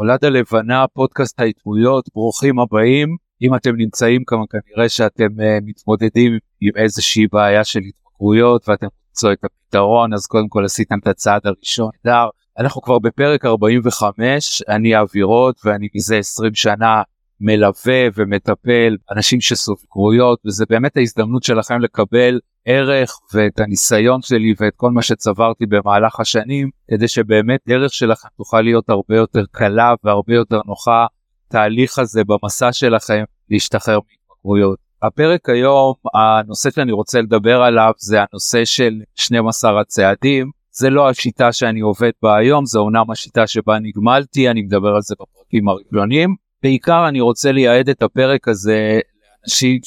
עולד 0.00 0.24
הלבנה, 0.24 0.84
פודקאסט 0.94 1.40
ההתמודדויות, 1.40 2.08
ברוכים 2.14 2.58
הבאים. 2.58 3.16
אם 3.42 3.54
אתם 3.54 3.76
נמצאים 3.76 4.24
כאן 4.24 4.38
כנראה 4.50 4.88
שאתם 4.88 5.26
uh, 5.26 5.64
מתמודדים 5.64 6.38
עם 6.60 6.70
איזושהי 6.76 7.26
בעיה 7.32 7.64
של 7.64 7.80
התמכרויות 7.88 8.68
ואתם 8.68 8.86
רוצים 9.08 9.32
את 9.32 9.44
הפתרון, 9.44 10.14
אז 10.14 10.26
קודם 10.26 10.48
כל 10.48 10.64
עשיתם 10.64 10.98
את 10.98 11.06
הצעד 11.06 11.40
הראשון. 11.44 11.90
דר, 12.04 12.28
אנחנו 12.58 12.82
כבר 12.82 12.98
בפרק 12.98 13.44
45, 13.44 14.62
אני 14.68 14.96
אווירות 14.96 15.60
ואני 15.64 15.88
מזה 15.94 16.16
20 16.16 16.54
שנה 16.54 17.02
מלווה 17.40 18.08
ומטפל 18.14 18.96
אנשים 19.16 19.40
שסובקרויות 19.40 20.38
וזה 20.46 20.64
באמת 20.68 20.96
ההזדמנות 20.96 21.42
שלכם 21.42 21.80
לקבל 21.80 22.40
ערך 22.64 23.18
ואת 23.34 23.60
הניסיון 23.60 24.22
שלי 24.22 24.54
ואת 24.60 24.72
כל 24.76 24.90
מה 24.90 25.02
שצברתי 25.02 25.66
במהלך 25.66 26.20
השנים 26.20 26.70
כדי 26.90 27.08
שבאמת 27.08 27.60
דרך 27.68 27.92
שלכם 27.92 28.28
תוכל 28.36 28.60
להיות 28.60 28.90
הרבה 28.90 29.16
יותר 29.16 29.44
קלה 29.50 29.94
והרבה 30.04 30.34
יותר 30.34 30.60
נוחה 30.66 31.06
תהליך 31.48 31.98
הזה 31.98 32.22
במסע 32.24 32.72
שלכם 32.72 33.24
להשתחרר 33.50 33.98
מהתמכרויות. 33.98 34.78
הפרק 35.02 35.48
היום 35.48 35.94
הנושא 36.14 36.70
שאני 36.70 36.92
רוצה 36.92 37.20
לדבר 37.20 37.62
עליו 37.62 37.92
זה 37.98 38.18
הנושא 38.20 38.64
של 38.64 39.00
12 39.14 39.80
הצעדים 39.80 40.50
זה 40.72 40.90
לא 40.90 41.08
השיטה 41.08 41.52
שאני 41.52 41.80
עובד 41.80 42.10
בה 42.22 42.36
היום 42.36 42.66
זה 42.66 42.78
אומנם 42.78 43.10
השיטה 43.10 43.46
שבה 43.46 43.78
נגמלתי 43.78 44.48
אני 44.48 44.62
מדבר 44.62 44.88
על 44.88 45.02
זה 45.02 45.14
בפרקים 45.14 45.68
הראשונים 45.68 46.34
בעיקר 46.62 47.08
אני 47.08 47.20
רוצה 47.20 47.52
לייעד 47.52 47.88
את 47.88 48.02
הפרק 48.02 48.48
הזה 48.48 49.00
לאנשים 49.46 49.80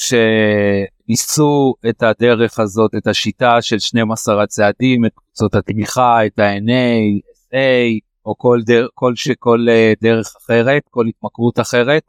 שניסו 1.05 1.75
את 1.89 2.03
הדרך 2.03 2.59
הזאת, 2.59 2.95
את 2.97 3.07
השיטה 3.07 3.61
של 3.61 3.79
12 3.79 4.43
הצעדים, 4.43 5.05
את 5.05 5.11
קבוצות 5.15 5.55
התמיכה, 5.55 6.25
את 6.25 6.39
ה-NA, 6.39 7.21
SA, 7.33 7.55
או 8.25 8.37
כל, 8.37 8.59
דר, 8.65 8.87
כל, 8.93 9.13
כל 9.39 9.65
אה, 9.69 9.93
דרך 10.01 10.33
אחרת, 10.43 10.83
כל 10.89 11.05
התמכרות 11.07 11.59
אחרת, 11.59 12.03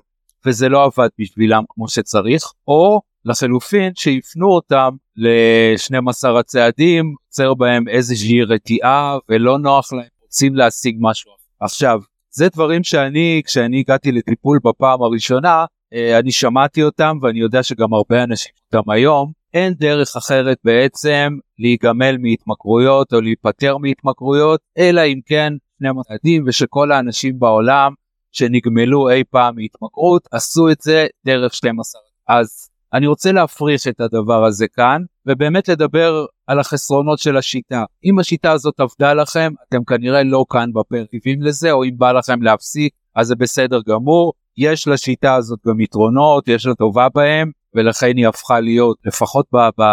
וזה 0.47 0.69
לא 0.69 0.85
עבד 0.85 1.09
בשבילם 1.19 1.63
כמו 1.69 1.89
שצריך, 1.89 2.43
או 2.69 3.01
לחלופין 3.25 3.93
שיפנו 3.97 4.47
אותם 4.47 4.91
ל-12 5.17 6.39
הצעדים, 6.39 7.15
יוצר 7.27 7.55
בהם 7.55 7.89
איזושהי 7.89 8.43
רתיעה 8.43 9.19
ולא 9.29 9.59
נוח 9.59 9.93
להם, 9.93 10.07
רוצים 10.23 10.55
להשיג 10.55 10.97
משהו. 11.01 11.31
עכשיו, 11.61 12.01
זה 12.31 12.49
דברים 12.49 12.85
שאני 12.85 13.43
כשאני 13.47 13.81
הגעתי 13.81 14.13
לטיפול 14.13 14.59
בפעם 14.65 15.03
הראשונה 15.03 15.65
אני 15.93 16.33
שמעתי 16.33 16.83
אותם 16.83 17.19
ואני 17.23 17.41
יודע 17.41 17.63
שגם 17.63 17.95
הרבה 17.95 18.23
אנשים 18.23 18.53
אותם 18.75 18.91
היום 18.91 19.33
אין 19.55 19.75
דרך 19.75 20.17
אחרת 20.17 20.59
בעצם 20.65 21.39
להיגמל 21.59 22.17
מהתמכרויות 22.19 23.13
או 23.13 23.21
להיפטר 23.21 23.77
מהתמכרויות 23.77 24.61
אלא 24.79 25.01
אם 25.07 25.21
כן 25.27 25.53
שני 25.79 25.89
מדדים 25.93 26.45
ושכל 26.47 26.93
האנשים 26.93 27.39
בעולם 27.39 27.93
שנגמלו 28.33 29.11
אי 29.11 29.25
פעם 29.31 29.55
מהתמכרות 29.57 30.29
עשו 30.33 30.71
את 30.71 30.81
זה 30.81 31.07
דרך 31.25 31.55
12 31.55 32.01
אז 32.29 32.69
אני 32.93 33.07
רוצה 33.07 33.33
להפריך 33.33 33.89
את 33.89 34.01
הדבר 34.01 34.45
הזה 34.45 34.67
כאן 34.69 35.03
ובאמת 35.27 35.69
לדבר 35.69 36.27
על 36.47 36.61
החסרונות 36.61 37.19
של 37.19 37.37
השיטה. 37.37 37.85
אם 38.05 38.19
השיטה 38.19 38.53
הזאת 38.53 38.81
עבדה 38.81 39.15
לכם, 39.15 39.53
אתם 39.69 39.85
כנראה 39.85 40.23
לא 40.23 40.45
כאן 40.51 40.73
בפרטיבים 40.73 41.43
לזה, 41.43 41.73
או 41.73 41.85
אם 41.85 41.99
בא 41.99 42.13
לכם 42.13 42.43
להפסיק, 42.43 42.93
אז 43.15 43.27
זה 43.27 43.35
בסדר 43.35 43.81
גמור. 43.89 44.33
יש 44.57 44.89
לשיטה 44.89 45.35
הזאת 45.35 45.59
גם 45.67 45.81
יתרונות, 45.81 46.49
יש 46.49 46.67
לה 46.67 46.75
טובה 46.75 47.09
בהם, 47.15 47.51
ולכן 47.75 48.17
היא 48.17 48.29
הפכה 48.29 48.61
להיות, 48.61 48.97
לפחות 49.05 49.47
ב, 49.55 49.57
ב, 49.81 49.85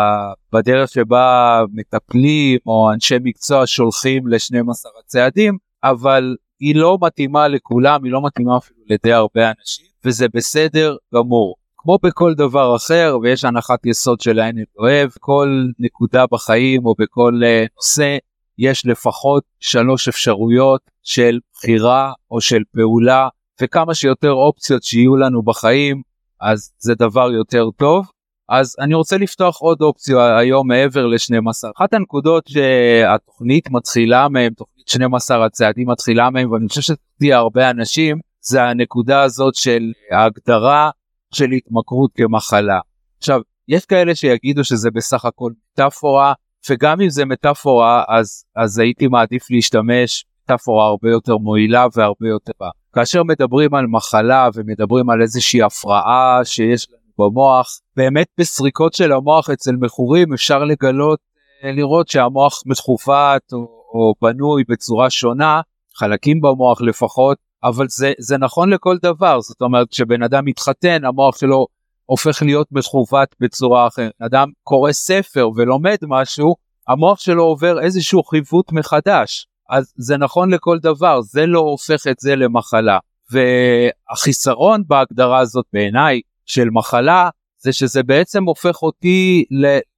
בדרך 0.53 0.90
שבה 0.90 1.62
מטפלים 1.73 2.59
או 2.66 2.92
אנשי 2.94 3.16
מקצוע 3.23 3.64
שולחים 3.68 4.28
ל-12 4.28 4.90
הצעדים, 5.00 5.58
אבל 5.84 6.36
היא 6.59 6.76
לא 6.76 6.98
מתאימה 7.02 7.48
לכולם, 7.48 8.03
היא 8.03 8.12
לא 8.12 8.26
מתאימה 8.26 8.58
אפילו 8.58 8.80
לידי 8.90 9.14
הרבה 9.14 9.48
אנשים, 9.48 9.86
וזה 10.06 10.26
בסדר 10.34 10.96
גמור. 11.16 11.56
כמו 11.78 11.98
בכל 12.03 12.34
דבר 12.34 12.75
אחר 12.75 13.18
ויש 13.22 13.46
הנחת 13.46 13.86
יסוד 13.86 14.22
שלהן 14.22 14.56
אני 14.56 14.64
אוהב 14.78 15.09
כל 15.20 15.66
נקודה 15.80 16.25
בחיים 16.31 16.86
או 16.86 16.96
בכל 17.00 17.34
uh, 17.44 17.68
נושא 17.78 18.18
יש 18.57 18.86
לפחות 18.86 19.44
שלוש 19.59 20.07
אפשרויות 20.07 20.81
של 21.03 21.40
בחירה 21.53 22.13
או 22.31 22.41
של 22.41 22.62
פעולה 22.74 23.28
וכמה 23.62 23.94
שיותר 23.94 24.31
אופציות 24.31 24.84
שיהיו 24.84 25.16
לנו 25.16 25.41
בחיים 25.41 26.01
אז 26.41 26.72
זה 26.79 26.95
דבר 26.95 27.31
יותר 27.31 27.69
טוב. 27.78 28.12
אז 28.50 28.75
אני 28.79 28.94
רוצה 28.94 29.17
לפתוח 29.17 29.57
עוד 29.57 29.81
אופציה 29.81 30.38
היום 30.38 30.67
מעבר 30.67 31.07
ל-12. 31.07 31.72
אחת 31.78 31.94
הנקודות 31.94 32.47
שהתוכנית 32.47 33.69
מתחילה 33.72 34.29
מהם, 34.29 34.53
תוכנית 34.53 34.88
12 34.88 35.45
הצעדים 35.45 35.89
מתחילה 35.89 36.29
מהם 36.29 36.51
ואני 36.51 36.67
חושב 36.67 36.81
שתהיה 36.81 37.38
הרבה 37.38 37.69
אנשים 37.69 38.19
זה 38.41 38.63
הנקודה 38.63 39.22
הזאת 39.22 39.56
של 39.56 39.91
ההגדרה 40.12 40.89
של 41.33 41.51
התמכרות 41.51 42.12
כמחלה. 42.16 42.79
עכשיו, 43.18 43.41
יש 43.68 43.85
כאלה 43.85 44.16
שיגידו 44.16 44.63
שזה 44.63 44.91
בסך 44.91 45.25
הכל 45.25 45.51
מטאפורה, 45.73 46.33
וגם 46.69 47.01
אם 47.01 47.09
זה 47.09 47.25
מטאפורה, 47.25 48.03
אז, 48.07 48.45
אז 48.56 48.79
הייתי 48.79 49.07
מעדיף 49.07 49.51
להשתמש 49.51 50.25
מטאפורה 50.44 50.88
הרבה 50.88 51.09
יותר 51.09 51.38
מועילה 51.38 51.88
והרבה 51.95 52.28
יותר... 52.28 52.51
כאשר 52.94 53.24
מדברים 53.24 53.74
על 53.74 53.85
מחלה 53.88 54.50
ומדברים 54.53 55.09
על 55.09 55.22
איזושהי 55.22 55.62
הפרעה 55.63 56.40
שיש 56.44 56.88
לנו 56.90 57.29
במוח, 57.29 57.79
באמת 57.97 58.28
בסריקות 58.40 58.94
של 58.94 59.12
המוח 59.12 59.50
אצל 59.50 59.72
מכורים 59.72 60.34
אפשר 60.34 60.63
לגלות, 60.63 61.19
אה, 61.63 61.72
לראות 61.72 62.07
שהמוח 62.07 62.62
מכוות 62.66 63.53
או, 63.53 63.57
או 63.94 64.13
בנוי 64.22 64.63
בצורה 64.69 65.09
שונה, 65.09 65.62
חלקים 65.96 66.41
במוח 66.41 66.81
לפחות, 66.81 67.38
אבל 67.63 67.85
זה, 67.90 68.13
זה 68.19 68.38
נכון 68.38 68.69
לכל 68.69 68.97
דבר, 69.03 69.41
זאת 69.41 69.62
אומרת 69.62 69.88
כשבן 69.90 70.24
אדם 70.24 70.46
מתחתן 70.46 71.06
המוח 71.06 71.38
שלו 71.38 71.68
הופך 72.06 72.41
להיות 72.41 72.68
מכוות 72.72 73.35
בצורה 73.40 73.88
אחרת. 73.88 74.12
אדם 74.19 74.50
קורא 74.63 74.91
ספר 74.91 75.50
ולומד 75.56 75.97
משהו, 76.03 76.56
המוח 76.88 77.19
שלו 77.19 77.44
עובר 77.44 77.80
איזשהו 77.80 78.24
חיווט 78.24 78.72
מחדש. 78.72 79.47
אז 79.72 79.94
זה 79.96 80.18
נכון 80.18 80.54
לכל 80.54 80.80
דבר, 80.80 81.22
זה 81.22 81.46
לא 81.46 81.59
הופך 81.59 82.08
את 82.08 82.20
זה 82.20 82.36
למחלה. 82.36 82.98
והחיסרון 83.32 84.84
בהגדרה 84.88 85.40
הזאת 85.40 85.66
בעיניי 85.74 86.22
של 86.46 86.70
מחלה, 86.72 87.30
זה 87.58 87.74
שזה 87.74 88.04
בעצם 88.04 88.44
הופך 88.44 88.81
אותי 88.81 89.46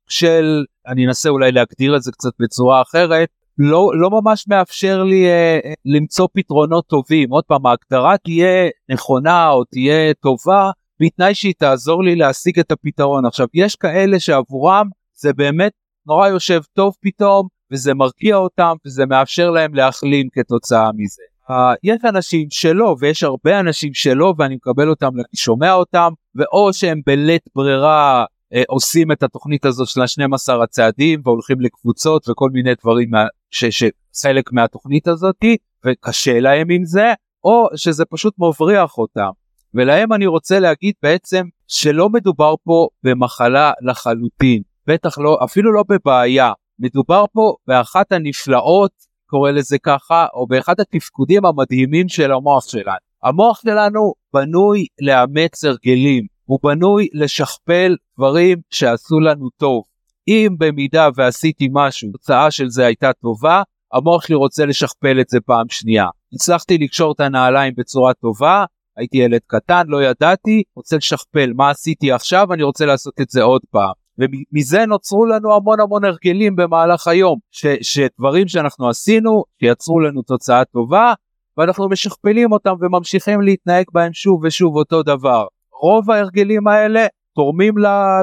של, 0.09 0.65
אני 0.87 1.07
אנסה 1.07 1.29
אולי 1.29 1.51
להגדיר 1.51 1.95
את 1.95 2.03
זה 2.03 2.11
קצת 2.11 2.31
בצורה 2.39 2.81
אחרת, 2.81 3.29
לא, 3.57 3.91
לא 3.95 4.09
ממש 4.09 4.47
מאפשר 4.47 5.03
לי 5.03 5.25
אה, 5.27 5.59
למצוא 5.85 6.27
פתרונות 6.33 6.87
טובים. 6.87 7.29
עוד 7.29 7.43
פעם, 7.43 7.65
ההגדרה 7.65 8.17
תהיה 8.17 8.69
נכונה 8.89 9.49
או 9.49 9.63
תהיה 9.63 10.13
טובה, 10.13 10.71
בתנאי 10.99 11.35
שהיא 11.35 11.53
תעזור 11.57 12.03
לי 12.03 12.15
להשיג 12.15 12.59
את 12.59 12.71
הפתרון. 12.71 13.25
עכשיו, 13.25 13.47
יש 13.53 13.75
כאלה 13.75 14.19
שעבורם 14.19 14.87
זה 15.15 15.33
באמת 15.33 15.71
נורא 16.07 16.27
יושב 16.27 16.61
טוב 16.73 16.95
פתאום, 17.01 17.47
וזה 17.73 17.93
מרגיע 17.93 18.35
אותם, 18.35 18.75
וזה 18.85 19.05
מאפשר 19.05 19.51
להם 19.51 19.73
להחלים 19.73 20.27
כתוצאה 20.33 20.89
מזה. 20.95 21.23
Uh, 21.49 21.53
יש 21.83 21.99
אנשים 22.05 22.47
שלא, 22.49 22.95
ויש 22.99 23.23
הרבה 23.23 23.59
אנשים 23.59 23.93
שלא, 23.93 24.33
ואני 24.37 24.55
מקבל 24.55 24.89
אותם, 24.89 25.07
אני 25.15 25.23
שומע 25.35 25.73
אותם, 25.73 26.11
ואו 26.35 26.73
שהם 26.73 27.01
בלית 27.05 27.41
ברירה 27.55 28.25
אה, 28.53 28.63
עושים 28.67 29.11
את 29.11 29.23
התוכנית 29.23 29.65
הזאת 29.65 29.87
של 29.87 30.01
ה-12 30.01 30.63
הצעדים 30.63 31.21
והולכים 31.23 31.61
לקבוצות 31.61 32.29
וכל 32.29 32.49
מיני 32.49 32.71
דברים 32.81 33.09
שחלק 33.51 34.51
מהתוכנית 34.51 35.07
הזאתי 35.07 35.57
וקשה 35.85 36.39
להם 36.39 36.67
עם 36.71 36.85
זה 36.85 37.13
או 37.43 37.67
שזה 37.75 38.05
פשוט 38.05 38.33
מבריח 38.39 38.97
אותם 38.97 39.29
ולהם 39.73 40.13
אני 40.13 40.25
רוצה 40.25 40.59
להגיד 40.59 40.93
בעצם 41.03 41.45
שלא 41.67 42.09
מדובר 42.09 42.55
פה 42.63 42.87
במחלה 43.03 43.71
לחלוטין 43.81 44.61
בטח 44.87 45.17
לא 45.17 45.39
אפילו 45.43 45.73
לא 45.73 45.83
בבעיה 45.89 46.51
מדובר 46.79 47.25
פה 47.33 47.55
באחת 47.67 48.11
הנפלאות 48.11 48.91
קורא 49.25 49.51
לזה 49.51 49.77
ככה 49.77 50.25
או 50.33 50.47
באחד 50.47 50.79
התפקודים 50.79 51.45
המדהימים 51.45 52.09
של 52.09 52.31
המוח 52.31 52.67
שלנו 52.67 53.13
המוח 53.23 53.61
שלנו 53.61 54.13
בנוי 54.33 54.85
לאמץ 55.01 55.63
הרגלים 55.63 56.25
הוא 56.45 56.59
בנוי 56.63 57.07
לשכפל 57.13 57.95
דברים 58.17 58.57
שעשו 58.69 59.19
לנו 59.19 59.49
טוב. 59.57 59.83
אם 60.27 60.55
במידה 60.57 61.09
ועשיתי 61.15 61.67
משהו, 61.71 62.11
תוצאה 62.11 62.51
של 62.51 62.69
זה 62.69 62.85
הייתה 62.85 63.13
טובה, 63.13 63.61
המוח 63.93 64.25
שלי 64.25 64.35
רוצה 64.35 64.65
לשכפל 64.65 65.21
את 65.21 65.29
זה 65.29 65.39
פעם 65.45 65.65
שנייה. 65.69 66.07
הצלחתי 66.33 66.77
לקשור 66.77 67.11
את 67.11 67.19
הנעליים 67.19 67.73
בצורה 67.77 68.13
טובה, 68.13 68.65
הייתי 68.97 69.17
ילד 69.17 69.41
קטן, 69.47 69.83
לא 69.87 70.03
ידעתי, 70.03 70.63
רוצה 70.75 70.97
לשכפל, 70.97 71.51
מה 71.55 71.69
עשיתי 71.69 72.11
עכשיו, 72.11 72.53
אני 72.53 72.63
רוצה 72.63 72.85
לעשות 72.85 73.13
את 73.21 73.29
זה 73.29 73.43
עוד 73.43 73.61
פעם. 73.71 74.02
ומזה 74.19 74.85
נוצרו 74.85 75.25
לנו 75.25 75.55
המון 75.55 75.79
המון 75.79 76.05
הרגלים 76.05 76.55
במהלך 76.55 77.07
היום, 77.07 77.39
ש, 77.51 77.65
שדברים 77.81 78.47
שאנחנו 78.47 78.89
עשינו, 78.89 79.43
שיצרו 79.59 79.99
לנו 79.99 80.21
תוצאה 80.21 80.65
טובה, 80.65 81.13
ואנחנו 81.57 81.89
משכפלים 81.89 82.51
אותם 82.51 82.73
וממשיכים 82.81 83.41
להתנהג 83.41 83.85
בהם 83.93 84.13
שוב 84.13 84.43
ושוב 84.43 84.75
אותו 84.75 85.03
דבר. 85.03 85.45
רוב 85.81 86.11
ההרגלים 86.11 86.67
האלה 86.67 87.05
תורמים 87.35 87.73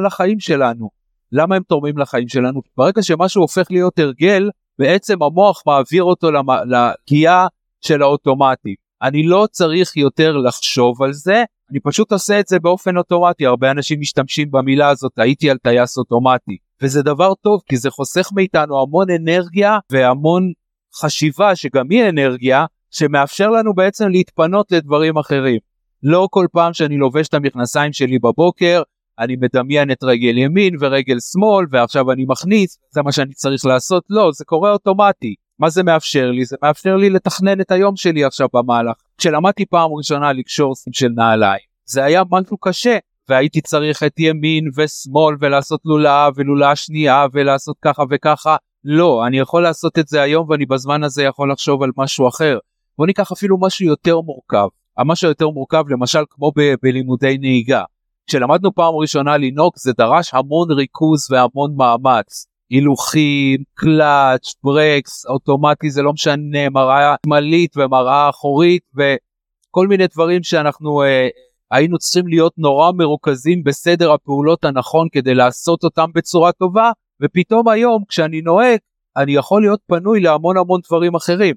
לחיים 0.06 0.40
שלנו. 0.40 0.88
למה 1.32 1.56
הם 1.56 1.62
תורמים 1.62 1.98
לחיים 1.98 2.28
שלנו? 2.28 2.60
ברגע 2.76 3.02
שמשהו 3.02 3.42
הופך 3.42 3.66
להיות 3.70 3.98
הרגל, 3.98 4.50
בעצם 4.78 5.22
המוח 5.22 5.62
מעביר 5.66 6.02
אותו 6.02 6.28
לפגיעה 6.66 7.46
של 7.80 8.02
האוטומטי. 8.02 8.74
אני 9.02 9.22
לא 9.22 9.46
צריך 9.50 9.96
יותר 9.96 10.36
לחשוב 10.36 11.02
על 11.02 11.12
זה, 11.12 11.44
אני 11.70 11.80
פשוט 11.80 12.12
עושה 12.12 12.40
את 12.40 12.48
זה 12.48 12.58
באופן 12.58 12.96
אוטומטי, 12.96 13.46
הרבה 13.46 13.70
אנשים 13.70 14.00
משתמשים 14.00 14.50
במילה 14.50 14.88
הזאת, 14.88 15.12
הייתי 15.16 15.50
על 15.50 15.58
טייס 15.58 15.98
אוטומטי, 15.98 16.56
וזה 16.82 17.02
דבר 17.02 17.34
טוב 17.34 17.60
כי 17.66 17.76
זה 17.76 17.90
חוסך 17.90 18.28
מאיתנו 18.32 18.82
המון 18.82 19.10
אנרגיה 19.10 19.78
והמון 19.92 20.52
חשיבה 21.00 21.56
שגם 21.56 21.86
היא 21.90 22.08
אנרגיה, 22.08 22.66
שמאפשר 22.90 23.50
לנו 23.50 23.74
בעצם 23.74 24.08
להתפנות 24.08 24.72
לדברים 24.72 25.18
אחרים. 25.18 25.58
לא 26.02 26.28
כל 26.30 26.46
פעם 26.52 26.72
שאני 26.72 26.96
לובש 26.96 27.28
את 27.28 27.34
המכנסיים 27.34 27.92
שלי 27.92 28.18
בבוקר, 28.18 28.82
אני 29.18 29.36
מדמיין 29.36 29.90
את 29.90 30.02
רגל 30.02 30.38
ימין 30.38 30.76
ורגל 30.80 31.16
שמאל 31.32 31.66
ועכשיו 31.70 32.12
אני 32.12 32.24
מכניס, 32.28 32.78
זה 32.90 33.02
מה 33.02 33.12
שאני 33.12 33.34
צריך 33.34 33.66
לעשות, 33.66 34.04
לא, 34.10 34.30
זה 34.32 34.44
קורה 34.44 34.72
אוטומטי. 34.72 35.34
מה 35.60 35.70
זה 35.70 35.82
מאפשר 35.82 36.30
לי? 36.30 36.44
זה 36.44 36.56
מאפשר 36.62 36.96
לי 36.96 37.10
לתכנן 37.10 37.60
את 37.60 37.70
היום 37.70 37.96
שלי 37.96 38.24
עכשיו 38.24 38.48
במהלך. 38.52 38.96
כשלמדתי 39.18 39.66
פעם 39.66 39.90
ראשונה 39.92 40.32
לקשור 40.32 40.74
סים 40.74 40.92
של 40.92 41.08
נעליים, 41.08 41.62
זה 41.84 42.04
היה 42.04 42.22
משהו 42.30 42.56
קשה, 42.58 42.98
והייתי 43.28 43.60
צריך 43.60 44.02
את 44.02 44.12
ימין 44.18 44.70
ושמאל 44.76 45.36
ולעשות 45.40 45.80
לולאה 45.84 46.28
ולולאה 46.36 46.76
שנייה 46.76 47.26
ולעשות 47.32 47.76
ככה 47.82 48.02
וככה. 48.10 48.56
לא, 48.84 49.26
אני 49.26 49.38
יכול 49.38 49.62
לעשות 49.62 49.98
את 49.98 50.08
זה 50.08 50.22
היום 50.22 50.50
ואני 50.50 50.66
בזמן 50.66 51.04
הזה 51.04 51.22
יכול 51.22 51.52
לחשוב 51.52 51.82
על 51.82 51.90
משהו 51.96 52.28
אחר. 52.28 52.58
בוא 52.98 53.06
ניקח 53.06 53.32
אפילו 53.32 53.60
משהו 53.60 53.86
יותר 53.86 54.20
מורכב. 54.20 54.66
המשהו 54.98 55.28
היותר 55.28 55.48
מורכב 55.48 55.84
למשל 55.88 56.24
כמו 56.30 56.52
ב- 56.56 56.74
בלימודי 56.82 57.38
נהיגה. 57.38 57.82
כשלמדנו 58.26 58.74
פעם 58.74 58.94
ראשונה 58.94 59.36
לנהוג 59.36 59.72
זה 59.76 59.92
דרש 59.98 60.34
המון 60.34 60.70
ריכוז 60.70 61.30
והמון 61.30 61.74
מאמץ. 61.76 62.46
הילוכים, 62.70 63.62
קלאץ', 63.74 64.54
ברקס, 64.64 65.26
אוטומטי 65.26 65.90
זה 65.90 66.02
לא 66.02 66.12
משנה, 66.12 66.68
מראה 66.70 67.14
שמאלית 67.26 67.76
ומראה 67.76 68.28
אחורית 68.28 68.82
וכל 68.94 69.88
מיני 69.88 70.06
דברים 70.06 70.42
שאנחנו 70.42 71.02
אה, 71.02 71.28
היינו 71.70 71.98
צריכים 71.98 72.28
להיות 72.28 72.52
נורא 72.58 72.92
מרוכזים 72.92 73.64
בסדר 73.64 74.12
הפעולות 74.12 74.64
הנכון 74.64 75.08
כדי 75.12 75.34
לעשות 75.34 75.84
אותם 75.84 76.10
בצורה 76.14 76.52
טובה 76.52 76.90
ופתאום 77.22 77.68
היום 77.68 78.04
כשאני 78.08 78.40
נוהג 78.40 78.78
אני 79.16 79.32
יכול 79.32 79.62
להיות 79.62 79.80
פנוי 79.86 80.20
להמון 80.20 80.56
המון 80.56 80.80
דברים 80.86 81.14
אחרים. 81.14 81.54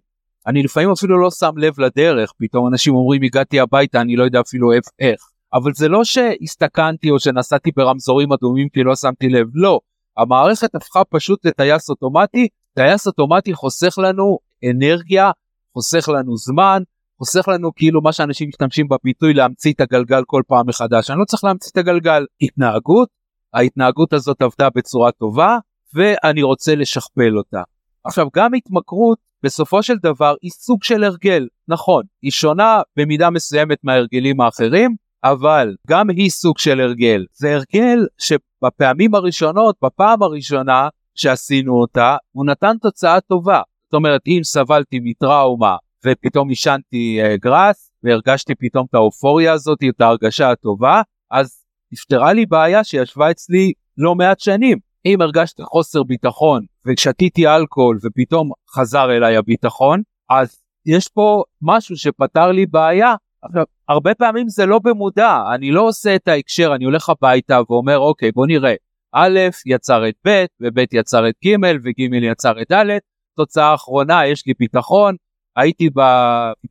אני 0.47 0.63
לפעמים 0.63 0.91
אפילו 0.91 1.21
לא 1.21 1.31
שם 1.31 1.51
לב 1.57 1.79
לדרך, 1.79 2.33
פתאום 2.37 2.67
אנשים 2.67 2.95
אומרים 2.95 3.23
הגעתי 3.23 3.59
הביתה 3.59 4.01
אני 4.01 4.15
לא 4.15 4.23
יודע 4.23 4.39
אפילו 4.39 4.71
איך. 4.99 5.19
אבל 5.53 5.73
זה 5.73 5.87
לא 5.87 6.03
שהסתכנתי 6.03 7.09
או 7.09 7.19
שנסעתי 7.19 7.71
ברמזורים 7.75 8.33
אדומים 8.33 8.69
כי 8.69 8.83
לא 8.83 8.95
שמתי 8.95 9.29
לב, 9.29 9.47
לא. 9.53 9.79
המערכת 10.17 10.75
הפכה 10.75 11.03
פשוט 11.03 11.45
לטייס 11.45 11.89
אוטומטי, 11.89 12.47
טייס 12.73 13.07
אוטומטי 13.07 13.53
חוסך 13.53 13.97
לנו 13.97 14.37
אנרגיה, 14.69 15.31
חוסך 15.73 16.09
לנו 16.09 16.37
זמן, 16.37 16.83
חוסך 17.17 17.47
לנו 17.47 17.75
כאילו 17.75 18.01
מה 18.01 18.13
שאנשים 18.13 18.47
משתמשים 18.49 18.87
בביטוי 18.87 19.33
להמציא 19.33 19.73
את 19.73 19.81
הגלגל 19.81 20.23
כל 20.25 20.41
פעם 20.47 20.67
מחדש. 20.67 21.09
אני 21.09 21.19
לא 21.19 21.25
צריך 21.25 21.43
להמציא 21.43 21.71
את 21.71 21.77
הגלגל. 21.77 22.25
התנהגות, 22.41 23.09
ההתנהגות 23.53 24.13
הזאת 24.13 24.41
עבדה 24.41 24.69
בצורה 24.75 25.11
טובה 25.11 25.57
ואני 25.93 26.43
רוצה 26.43 26.75
לשכפל 26.75 27.37
אותה. 27.37 27.61
עכשיו 28.03 28.27
גם 28.35 28.53
התמכרות 28.53 29.17
בסופו 29.43 29.83
של 29.83 29.95
דבר 30.03 30.35
היא 30.41 30.51
סוג 30.51 30.83
של 30.83 31.03
הרגל, 31.03 31.47
נכון, 31.67 32.03
היא 32.21 32.31
שונה 32.31 32.81
במידה 32.97 33.29
מסוימת 33.29 33.77
מההרגלים 33.83 34.41
האחרים, 34.41 34.95
אבל 35.23 35.75
גם 35.87 36.09
היא 36.09 36.29
סוג 36.29 36.57
של 36.57 36.81
הרגל. 36.81 37.25
זה 37.33 37.55
הרגל 37.55 38.05
שבפעמים 38.17 39.15
הראשונות, 39.15 39.75
בפעם 39.83 40.23
הראשונה 40.23 40.89
שעשינו 41.15 41.73
אותה, 41.81 42.17
הוא 42.31 42.45
נתן 42.45 42.75
תוצאה 42.81 43.21
טובה. 43.21 43.61
זאת 43.83 43.93
אומרת, 43.93 44.21
אם 44.27 44.39
סבלתי 44.43 44.99
מטראומה 45.03 45.75
ופתאום 46.05 46.49
עישנתי 46.49 47.19
uh, 47.21 47.37
גראס 47.41 47.91
והרגשתי 48.03 48.55
פתאום 48.55 48.85
את 48.89 48.95
האופוריה 48.95 49.53
הזאת, 49.53 49.79
את 49.89 50.01
ההרגשה 50.01 50.51
הטובה, 50.51 51.01
אז 51.31 51.63
נפתרה 51.91 52.33
לי 52.33 52.45
בעיה 52.45 52.83
שישבה 52.83 53.31
אצלי 53.31 53.71
לא 53.97 54.15
מעט 54.15 54.39
שנים. 54.39 54.77
אם 55.05 55.21
הרגשתי 55.21 55.63
חוסר 55.63 56.03
ביטחון 56.03 56.65
ושתיתי 56.85 57.47
אלכוהול 57.47 57.99
ופתאום 58.03 58.49
חזר 58.75 59.11
אליי 59.11 59.37
הביטחון, 59.37 60.01
אז 60.29 60.63
יש 60.85 61.07
פה 61.07 61.43
משהו 61.61 61.97
שפתר 61.97 62.51
לי 62.51 62.65
בעיה 62.65 63.15
עכשיו, 63.43 63.63
הרבה 63.89 64.15
פעמים 64.15 64.49
זה 64.49 64.65
לא 64.65 64.79
במודע, 64.79 65.43
אני 65.55 65.71
לא 65.71 65.81
עושה 65.81 66.15
את 66.15 66.27
ההקשר, 66.27 66.71
אני 66.75 66.85
הולך 66.85 67.09
הביתה 67.09 67.59
ואומר, 67.69 67.97
אוקיי, 67.97 68.31
בוא 68.31 68.47
נראה, 68.47 68.73
א' 69.13 69.39
יצר 69.65 70.09
את 70.09 70.15
ב', 70.27 70.45
וב' 70.61 70.93
יצר 70.93 71.29
את 71.29 71.33
ג', 71.45 71.55
וג' 71.83 72.13
יצר 72.23 72.61
את 72.61 72.71
ד', 72.71 72.97
תוצאה 73.35 73.73
אחרונה, 73.73 74.27
יש 74.27 74.47
לי 74.47 74.53
ביטחון, 74.59 75.15
הייתי 75.55 75.89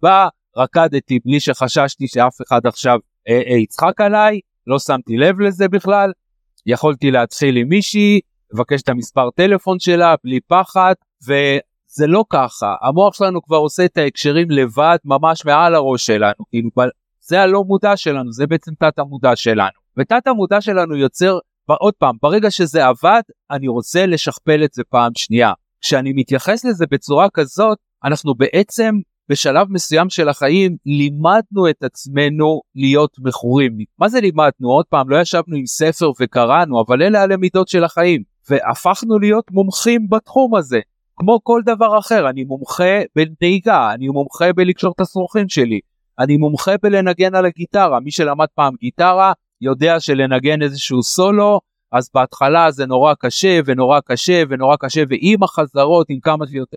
בא, 0.03 0.29
רקדתי 0.57 1.19
בלי 1.25 1.41
שחששתי 1.41 2.09
שאף 2.09 2.37
אחד 2.43 2.67
עכשיו 2.67 2.99
אה, 3.29 3.43
אה, 3.47 3.57
יצחק 3.57 4.01
עליי, 4.01 4.41
לא 4.67 4.79
שמתי 4.79 5.17
לב 5.17 5.41
לזה 5.41 5.69
בכלל, 5.69 6.13
יכולתי 6.67 7.11
להתחיל 7.11 7.57
עם 7.57 7.69
מישהי, 7.69 8.21
לבקש 8.53 8.83
את 8.83 8.89
המספר 8.89 9.31
טלפון 9.31 9.79
שלה 9.79 10.15
בלי 10.25 10.41
פחד, 10.41 10.95
ו... 11.29 11.33
זה 11.95 12.07
לא 12.07 12.25
ככה, 12.31 12.75
המוח 12.83 13.15
שלנו 13.15 13.43
כבר 13.43 13.57
עושה 13.57 13.85
את 13.85 13.99
ההקשרים 13.99 14.51
לבד 14.51 14.97
ממש 15.05 15.45
מעל 15.45 15.75
הראש 15.75 16.07
שלנו, 16.07 16.45
כאילו 16.51 16.71
זה 17.21 17.41
הלא 17.41 17.65
מודע 17.65 17.97
שלנו, 17.97 18.33
זה 18.33 18.47
בעצם 18.47 18.73
תת 18.75 18.99
המודע 18.99 19.37
שלנו. 19.37 19.83
ותת 19.97 20.27
המודע 20.27 20.61
שלנו 20.61 20.97
יוצר, 20.97 21.39
עוד 21.67 21.95
פעם, 21.95 22.17
ברגע 22.23 22.51
שזה 22.51 22.87
עבד, 22.87 23.23
אני 23.51 23.69
רוצה 23.69 24.07
לשכפל 24.07 24.65
את 24.65 24.73
זה 24.73 24.83
פעם 24.85 25.13
שנייה. 25.17 25.53
כשאני 25.81 26.13
מתייחס 26.13 26.65
לזה 26.65 26.87
בצורה 26.91 27.31
כזאת, 27.31 27.79
אנחנו 28.05 28.35
בעצם 28.35 28.95
בשלב 29.29 29.67
מסוים 29.71 30.11
של 30.11 30.29
החיים 30.29 30.77
לימדנו 30.87 31.71
את 31.71 31.83
עצמנו 31.83 32.61
להיות 32.75 33.17
מכורים. 33.19 33.79
מה 33.99 34.09
זה 34.09 34.21
לימדנו? 34.21 34.69
עוד 34.69 34.85
פעם, 34.87 35.11
לא 35.11 35.21
ישבנו 35.21 35.57
עם 35.57 35.67
ספר 35.67 36.11
וקראנו, 36.21 36.83
אבל 36.87 37.03
אלה 37.03 37.23
הלמידות 37.23 37.69
של 37.69 37.85
החיים. 37.85 38.23
והפכנו 38.51 39.19
להיות 39.19 39.51
מומחים 39.51 40.09
בתחום 40.09 40.55
הזה. 40.55 40.81
כמו 41.25 41.41
כל 41.43 41.61
דבר 41.65 41.99
אחר, 41.99 42.29
אני 42.29 42.45
מומחה 42.45 43.03
בנהיגה, 43.17 43.93
אני 43.95 44.09
מומחה 44.09 44.53
בלקשור 44.53 44.93
את 44.97 45.01
השרוכים 45.01 45.49
שלי, 45.49 45.81
אני 46.19 46.37
מומחה 46.37 46.73
בלנגן 46.83 47.35
על 47.35 47.47
הגיטרה, 47.47 48.01
מי 48.01 48.11
שלמד 48.11 48.47
פעם 48.55 48.75
גיטרה 48.81 49.33
יודע 49.61 50.01
שלנגן 50.01 50.63
איזשהו 50.63 51.03
סולו, 51.03 51.61
אז 51.93 52.11
בהתחלה 52.15 52.71
זה 52.71 52.87
נורא 52.87 53.15
קשה 53.19 53.61
ונורא 53.65 54.01
קשה 54.05 54.43
ונורא 54.49 54.77
קשה 54.77 55.03
ועם 55.09 55.43
החזרות 55.43 56.07
עם 56.11 56.21
כמה 56.21 56.47
שיותר 56.47 56.77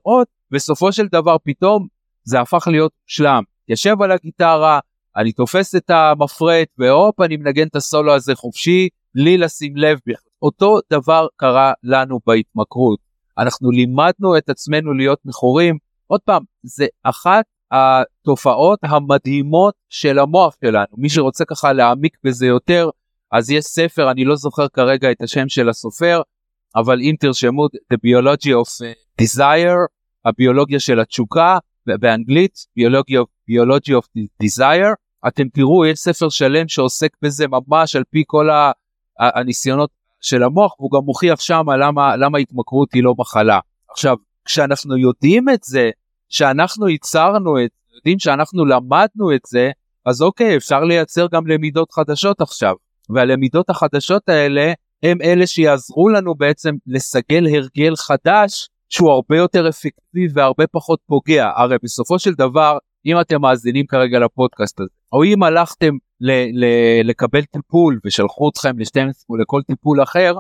בסופו 0.52 0.92
של 0.92 1.08
דבר 1.08 1.36
פתאום 1.44 1.88
זה 2.24 2.40
הפך 2.40 2.68
להיות 2.68 2.92
שלם. 3.06 3.44
יושב 3.70 4.02
על 4.02 4.12
הגיטרה, 4.12 4.80
אני 5.18 5.32
תופס 5.32 5.76
את 5.76 5.90
המפרט 5.90 6.68
והופ 6.78 7.22
אני 7.22 7.38
מנגן 7.38 7.68
את 7.68 7.76
הסולו 7.76 8.16
הזה 8.16 8.36
חופשי, 8.36 8.90
בלי 9.16 9.38
לשים 9.38 9.78
לב 9.78 10.00
בכלל. 10.08 10.32
אותו 10.42 10.80
דבר 10.92 11.28
קרה 11.36 11.74
לנו 11.84 12.20
בהתמכרות. 12.28 13.15
אנחנו 13.38 13.72
לימדנו 13.72 14.38
את 14.38 14.50
עצמנו 14.50 14.94
להיות 14.94 15.20
מכורים. 15.26 15.78
עוד 16.08 16.22
פעם, 16.22 16.44
זה 16.64 16.86
אחת 17.04 17.46
התופעות 17.72 18.80
המדהימות 18.84 19.74
של 19.90 20.20
המוח 20.20 20.56
שלנו. 20.66 20.88
מי 20.98 21.10
שרוצה 21.10 21.46
ככה 21.46 21.74
להעמיק 21.74 22.18
בזה 22.24 22.46
יותר, 22.46 22.90
אז 23.32 23.50
יש 23.50 23.66
ספר, 23.66 24.12
אני 24.12 24.26
לא 24.26 24.36
זוכר 24.36 24.68
כרגע 24.68 25.12
את 25.12 25.22
השם 25.22 25.50
של 25.50 25.70
הסופר, 25.70 26.22
אבל 26.76 27.00
אם 27.02 27.16
תרשמו 27.20 27.66
The 27.66 27.98
Biology 27.98 28.50
of 28.50 28.86
Desire, 29.22 29.88
הביולוגיה 30.26 30.80
של 30.80 31.00
התשוקה, 31.00 31.58
באנגלית, 31.86 32.66
Biology 32.80 33.14
of, 33.14 33.28
Biology 33.52 33.92
of 33.92 34.22
Desire, 34.44 34.96
אתם 35.28 35.50
תראו, 35.50 35.86
יש 35.86 36.00
ספר 36.00 36.30
שלם 36.30 36.68
שעוסק 36.68 37.10
בזה 37.22 37.46
ממש 37.48 37.96
על 37.96 38.04
פי 38.10 38.24
כל 38.28 38.50
הניסיונות 39.20 39.90
של 40.26 40.44
המוח 40.44 40.80
והוא 40.80 40.92
גם 40.92 41.06
מוכיח 41.06 41.40
שם 41.40 41.70
למה, 41.80 42.16
למה 42.16 42.38
התמכרות 42.38 42.94
היא 42.94 43.04
לא 43.04 43.14
מחלה. 43.18 43.60
עכשיו, 43.92 44.16
כשאנחנו 44.46 44.98
יודעים 44.98 45.50
את 45.50 45.64
זה, 45.64 45.90
שאנחנו 46.30 46.90
ייצרנו 46.90 47.58
את 47.58 47.70
זה, 47.72 47.96
יודעים 47.98 48.20
שאנחנו 48.20 48.66
למדנו 48.66 49.36
את 49.36 49.42
זה, 49.48 49.72
אז 50.06 50.22
אוקיי, 50.22 50.58
אפשר 50.58 50.84
לייצר 50.84 51.28
גם 51.32 51.48
למידות 51.48 51.92
חדשות 51.92 52.42
עכשיו. 52.42 52.74
והלמידות 53.10 53.70
החדשות 53.70 54.30
האלה 54.30 54.74
הם 55.04 55.18
אלה 55.22 55.48
שיעזרו 55.48 56.10
לנו 56.10 56.36
בעצם 56.36 56.76
לסגל 56.88 57.48
הרגל 57.48 57.96
חדש 57.96 58.70
שהוא 58.90 59.12
הרבה 59.12 59.38
יותר 59.38 59.70
אפקטיבי 59.70 60.28
והרבה 60.34 60.68
פחות 60.68 61.00
פוגע. 61.06 61.50
הרי 61.56 61.76
בסופו 61.84 62.20
של 62.20 62.34
דבר, 62.34 62.78
אם 63.06 63.22
אתם 63.22 63.42
מאזינים 63.42 63.86
כרגע 63.86 64.20
לפודקאסט 64.20 64.80
הזה, 64.80 64.90
או 65.14 65.24
אם 65.24 65.44
הלכתם 65.44 65.94
ל- 66.22 66.66
ל- 66.66 67.10
לקבל 67.10 67.42
טיפול 67.42 68.00
ושלחו 68.06 68.50
אתכם 68.50 68.80
ל-12 68.80 69.26
או 69.30 69.38
לכל 69.38 69.62
טיפול 69.68 70.04
אחר, 70.04 70.34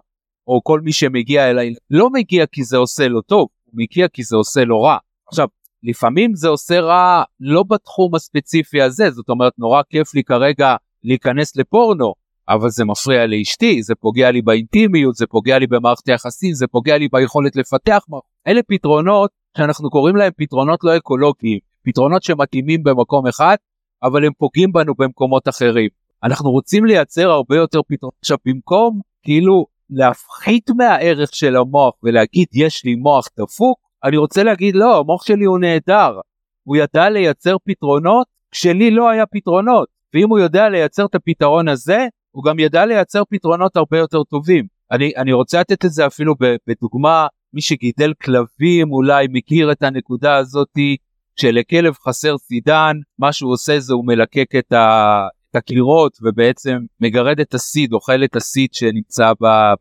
או 0.48 0.64
כל 0.64 0.82
מי 0.82 0.94
שמגיע 0.94 1.50
אליי, 1.50 1.74
לא 1.92 2.10
מגיע 2.10 2.46
כי 2.46 2.64
זה 2.64 2.78
עושה 2.78 3.08
לו 3.08 3.22
טוב, 3.22 3.48
הוא 3.66 3.74
מגיע 3.74 4.08
כי 4.08 4.24
זה 4.24 4.36
עושה 4.36 4.64
לו 4.64 4.82
רע. 4.82 4.98
עכשיו, 5.28 5.48
לפעמים 5.84 6.36
זה 6.36 6.48
עושה 6.48 6.80
רע 6.80 7.24
לא 7.40 7.64
בתחום 7.64 8.16
הספציפי 8.16 8.82
הזה, 8.82 9.12
זאת 9.12 9.30
אומרת 9.30 9.54
נורא 9.58 9.82
כיף 9.90 10.14
לי 10.14 10.24
כרגע 10.24 10.76
להיכנס 11.04 11.56
לפורנו, 11.56 12.14
אבל 12.50 12.70
זה 12.70 12.86
מפריע 12.86 13.26
לאשתי, 13.26 13.84
זה 13.84 13.96
פוגע 13.96 14.32
לי 14.32 14.42
באינטימיות, 14.42 15.16
זה 15.16 15.28
פוגע 15.28 15.60
לי 15.60 15.68
במערכת 15.68 16.10
היחסים, 16.10 16.54
זה 16.54 16.68
פוגע 16.68 16.98
לי 16.98 17.08
ביכולת 17.12 17.56
לפתח, 17.56 18.04
אלה 18.48 18.62
פתרונות 18.68 19.32
שאנחנו 19.58 19.90
קוראים 19.90 20.16
להם 20.16 20.32
פתרונות 20.38 20.84
לא 20.84 20.98
אקולוגיים, 20.98 21.60
פתרונות 21.86 22.24
שמתאימים 22.24 22.84
במקום 22.84 23.28
אחד, 23.28 23.56
אבל 24.04 24.26
הם 24.26 24.32
פוגעים 24.38 24.72
בנו 24.72 24.94
במקומות 24.98 25.48
אחרים. 25.48 25.90
אנחנו 26.24 26.52
רוצים 26.52 26.86
לייצר 26.86 27.30
הרבה 27.30 27.56
יותר 27.56 27.82
פתרונות. 27.88 28.16
עכשיו 28.22 28.38
במקום 28.46 29.00
כאילו 29.24 29.66
להפחית 29.90 30.70
מהערך 30.78 31.36
של 31.36 31.56
המוח 31.56 31.94
ולהגיד 32.04 32.48
יש 32.54 32.86
לי 32.86 32.96
מוח 32.96 33.28
דפוק, 33.40 33.80
אני 34.04 34.18
רוצה 34.18 34.44
להגיד 34.44 34.76
לא, 34.76 35.00
המוח 35.00 35.26
שלי 35.26 35.46
הוא 35.46 35.60
נהדר. 35.60 36.20
הוא 36.64 36.76
ידע 36.78 37.10
לייצר 37.10 37.56
פתרונות 37.64 38.28
כשלי 38.52 38.92
לא 38.92 39.10
היה 39.10 39.26
פתרונות. 39.26 39.88
ואם 40.14 40.30
הוא 40.30 40.40
יודע 40.40 40.70
לייצר 40.70 41.06
את 41.06 41.16
הפתרון 41.16 41.68
הזה, 41.68 42.08
הוא 42.32 42.44
גם 42.44 42.60
ידע 42.60 42.86
לייצר 42.86 43.24
פתרונות 43.30 43.78
הרבה 43.78 43.98
יותר 43.98 44.24
טובים. 44.24 44.66
אני, 44.92 45.12
אני 45.18 45.34
רוצה 45.34 45.60
לתת 45.60 45.86
את 45.86 45.92
זה 45.92 46.08
אפילו 46.08 46.36
בדוגמה, 46.68 47.28
מי 47.54 47.62
שגידל 47.62 48.14
כלבים 48.24 48.92
אולי 48.92 49.28
מכיר 49.30 49.72
את 49.72 49.84
הנקודה 49.84 50.36
הזאתי, 50.36 50.98
כשלכלב 51.36 51.94
חסר 51.94 52.38
סידן, 52.38 52.98
מה 53.20 53.34
שהוא 53.34 53.52
עושה 53.52 53.80
זה 53.80 53.94
הוא 53.94 54.06
מלקק 54.06 54.56
את, 54.60 54.72
ה, 54.72 55.28
את 55.52 55.56
הקירות 55.56 56.18
ובעצם 56.22 56.78
מגרד 57.02 57.40
את 57.40 57.54
הסיד, 57.54 57.94
אוכל 57.94 58.24
את 58.24 58.36
הסיד 58.36 58.74
שנמצא 58.74 59.32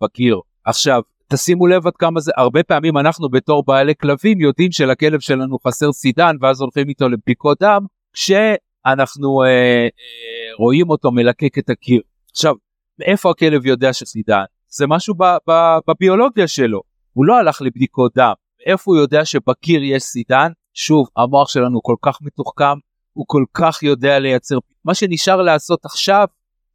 בקיר. 0.01 0.41
עכשיו, 0.65 1.03
תשימו 1.29 1.67
לב 1.67 1.87
עד 1.87 1.97
כמה 1.97 2.21
זה, 2.21 2.33
הרבה 2.37 2.63
פעמים 2.63 2.99
אנחנו 2.99 3.29
בתור 3.29 3.65
בעלי 3.67 3.95
כלבים 4.01 4.41
יודעים 4.41 4.73
שלכלב 4.73 5.21
שלנו 5.21 5.59
חסר 5.67 5.93
סידן 5.93 6.37
ואז 6.41 6.61
הולכים 6.61 6.89
איתו 6.89 7.09
לבדיקות 7.09 7.63
דם, 7.63 7.87
כשאנחנו 8.13 9.43
אה, 9.43 9.49
אה, 9.49 9.89
רואים 10.59 10.91
אותו 10.91 11.13
מלקק 11.13 11.59
את 11.59 11.71
הקיר. 11.71 12.01
עכשיו, 12.31 12.55
מאיפה 12.99 13.31
הכלב 13.31 13.67
יודע 13.67 13.93
שסידן? 13.93 14.45
זה 14.69 14.87
משהו 14.87 15.15
ב, 15.15 15.25
ב, 15.49 15.53
בביולוגיה 15.89 16.49
שלו. 16.49 16.81
הוא 17.13 17.25
לא 17.27 17.39
הלך 17.39 17.63
לבדיקות 17.63 18.13
דם. 18.17 18.33
מאיפה 18.67 18.91
הוא 18.91 19.01
יודע 19.01 19.25
שבקיר 19.25 19.83
יש 19.83 20.03
סידן? 20.03 20.53
שוב, 20.75 21.09
המוח 21.17 21.49
שלנו 21.49 21.83
כל 21.83 21.97
כך 22.03 22.19
מתוחכם, 22.23 22.79
הוא 23.13 23.25
כל 23.29 23.45
כך 23.55 23.83
יודע 23.83 24.19
לייצר. 24.19 24.59
מה 24.85 24.95
שנשאר 24.95 25.43
לעשות 25.43 25.85
עכשיו, 25.85 26.27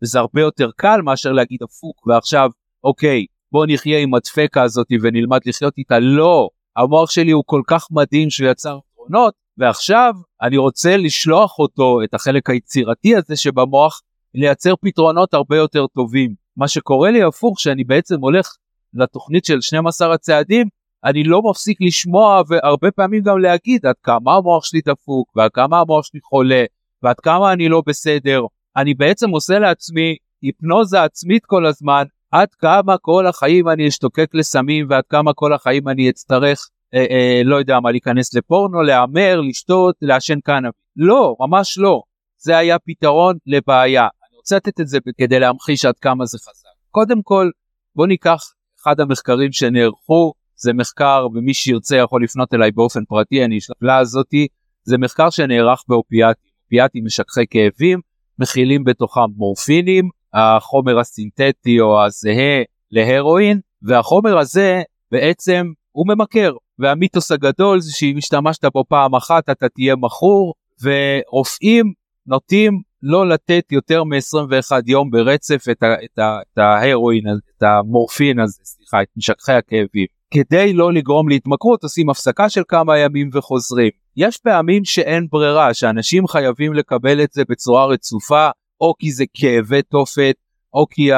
וזה 0.04 0.20
הרבה 0.20 0.42
יותר 0.42 0.70
קל 0.76 1.02
מאשר 1.04 1.32
להגיד 1.32 1.64
הפוך, 1.64 2.08
ועכשיו, 2.08 2.50
אוקיי, 2.84 3.26
בוא 3.52 3.66
נחיה 3.70 4.00
עם 4.00 4.16
הדפקה 4.16 4.64
הזאת 4.64 4.88
ונלמד 5.02 5.40
לחיות 5.46 5.78
איתה. 5.78 6.00
לא, 6.00 6.50
המוח 6.76 7.10
שלי 7.10 7.32
הוא 7.32 7.44
כל 7.46 7.62
כך 7.68 7.88
מדהים 7.92 8.30
שהוא 8.30 8.50
יצר 8.50 8.80
פתרונות, 8.80 9.34
ועכשיו 9.58 10.14
אני 10.42 10.58
רוצה 10.58 10.98
לשלוח 10.98 11.60
אותו, 11.60 12.04
את 12.04 12.14
החלק 12.14 12.50
היצירתי 12.50 13.16
הזה 13.16 13.36
שבמוח, 13.36 14.02
לייצר 14.36 14.74
פתרונות 14.82 15.34
הרבה 15.34 15.58
יותר 15.58 15.88
טובים. 15.88 16.34
מה 16.58 16.68
שקורה 16.68 17.12
לי 17.12 17.24
הפוך, 17.24 17.60
שאני 17.60 17.84
בעצם 17.84 18.20
הולך 18.20 18.56
לתוכנית 18.94 19.46
של 19.46 19.62
12 19.62 20.14
הצעדים, 20.14 20.68
אני 21.06 21.24
לא 21.24 21.42
מפסיק 21.42 21.78
לשמוע 21.82 22.42
והרבה 22.48 22.92
פעמים 22.92 23.24
גם 23.24 23.40
להגיד 23.40 23.86
עד 23.86 23.96
כמה 24.04 24.36
המוח 24.36 24.66
שלי 24.66 24.82
דפוק 24.86 25.32
ועד 25.36 25.52
כמה 25.52 25.80
המוח 25.80 26.06
שלי 26.06 26.20
חולה 26.24 26.64
ועד 27.04 27.20
כמה 27.20 27.54
אני 27.54 27.70
לא 27.70 27.82
בסדר. 27.88 28.42
אני 28.78 28.94
בעצם 28.94 29.30
עושה 29.30 29.60
לעצמי 29.60 30.16
היפנוזה 30.42 31.04
עצמית 31.04 31.46
כל 31.46 31.66
הזמן 31.66 32.04
עד 32.32 32.48
כמה 32.54 32.98
כל 32.98 33.28
החיים 33.28 33.70
אני 33.70 33.88
אשתוקק 33.88 34.30
לסמים 34.34 34.86
ועד 34.90 35.04
כמה 35.10 35.34
כל 35.34 35.54
החיים 35.54 35.88
אני 35.88 36.10
אצטרך 36.10 36.70
אה, 36.94 37.06
אה, 37.10 37.42
לא 37.44 37.56
יודע 37.56 37.80
מה 37.80 37.92
להיכנס 37.92 38.34
לפורנו, 38.34 38.82
להמר, 38.82 39.42
לשתות, 39.42 39.96
לעשן 40.02 40.40
קנאביס. 40.40 40.82
לא, 40.96 41.36
ממש 41.40 41.78
לא. 41.78 42.02
זה 42.38 42.58
היה 42.58 42.80
פתרון 42.80 43.38
לבעיה. 43.48 44.02
אני 44.02 44.38
רוצה 44.38 44.56
לתת 44.56 44.80
את 44.80 44.88
זה 44.88 44.98
כדי 45.18 45.40
להמחיש 45.40 45.86
עד 45.86 46.00
כמה 46.00 46.26
זה 46.26 46.38
חזק. 46.38 46.70
קודם 46.92 47.22
כל, 47.22 47.50
בוא 47.96 48.08
ניקח 48.08 48.44
אחד 48.82 49.00
המחקרים 49.00 49.52
שנערכו, 49.52 50.34
זה 50.60 50.74
מחקר 50.74 51.28
ומי 51.34 51.54
שירצה 51.54 51.98
יכול 51.98 52.24
לפנות 52.24 52.54
אליי 52.54 52.72
באופן 52.72 53.06
פרטי, 53.06 53.46
אני 53.46 53.58
אשלח 53.58 53.76
הזאתי, 54.02 54.48
זה 54.84 54.98
מחקר 54.98 55.30
שנערך 55.30 55.84
באופיאטים. 55.88 56.50
אופיאטים 56.70 57.06
משככי 57.06 57.48
כאבים, 57.50 58.00
מכילים 58.40 58.84
בתוכם 58.84 59.22
מורפינים, 59.36 60.10
החומר 60.34 61.00
הסינתטי 61.00 61.80
או 61.80 62.06
הזהה 62.06 62.62
להרואין, 62.92 63.60
והחומר 63.82 64.38
הזה 64.38 64.82
בעצם 65.12 65.72
הוא 65.92 66.08
ממכר, 66.08 66.54
והמיתוס 66.80 67.32
הגדול 67.32 67.80
זה 67.80 67.92
שאם 67.94 68.18
השתמשת 68.18 68.66
בו 68.66 68.84
פעם 68.88 69.16
אחת 69.16 69.50
אתה 69.50 69.70
תהיה 69.70 69.96
מכור, 69.96 70.54
ורופאים 70.84 71.94
נוטים 72.28 72.82
לא 73.04 73.30
לתת 73.30 73.72
יותר 73.72 74.04
מ-21 74.04 74.72
יום 74.88 75.12
ברצף 75.12 75.64
את, 75.72 75.84
את, 75.84 76.20
את 76.54 76.58
ההרואין, 76.58 77.24
את 77.58 77.64
המורפין 77.64 78.40
הזה, 78.40 78.62
סליחה, 78.64 79.02
את 79.02 79.08
משככי 79.18 79.52
הכאבים. 79.52 80.06
כדי 80.34 80.74
לא 80.74 80.94
לגרום 80.94 81.30
להתמכרות 81.30 81.84
עושים 81.84 82.10
הפסקה 82.10 82.50
של 82.50 82.62
כמה 82.68 82.98
ימים 82.98 83.30
וחוזרים. 83.34 83.90
יש 84.18 84.38
פעמים 84.38 84.86
שאין 84.86 85.28
ברירה, 85.32 85.74
שאנשים 85.74 86.28
חייבים 86.28 86.74
לקבל 86.74 87.24
את 87.24 87.32
זה 87.32 87.44
בצורה 87.50 87.86
רצופה, 87.86 88.50
או 88.82 88.94
כי 89.00 89.12
זה 89.12 89.26
כאבי 89.34 89.82
תופת, 89.82 90.36
או 90.74 90.86
כי 90.90 91.10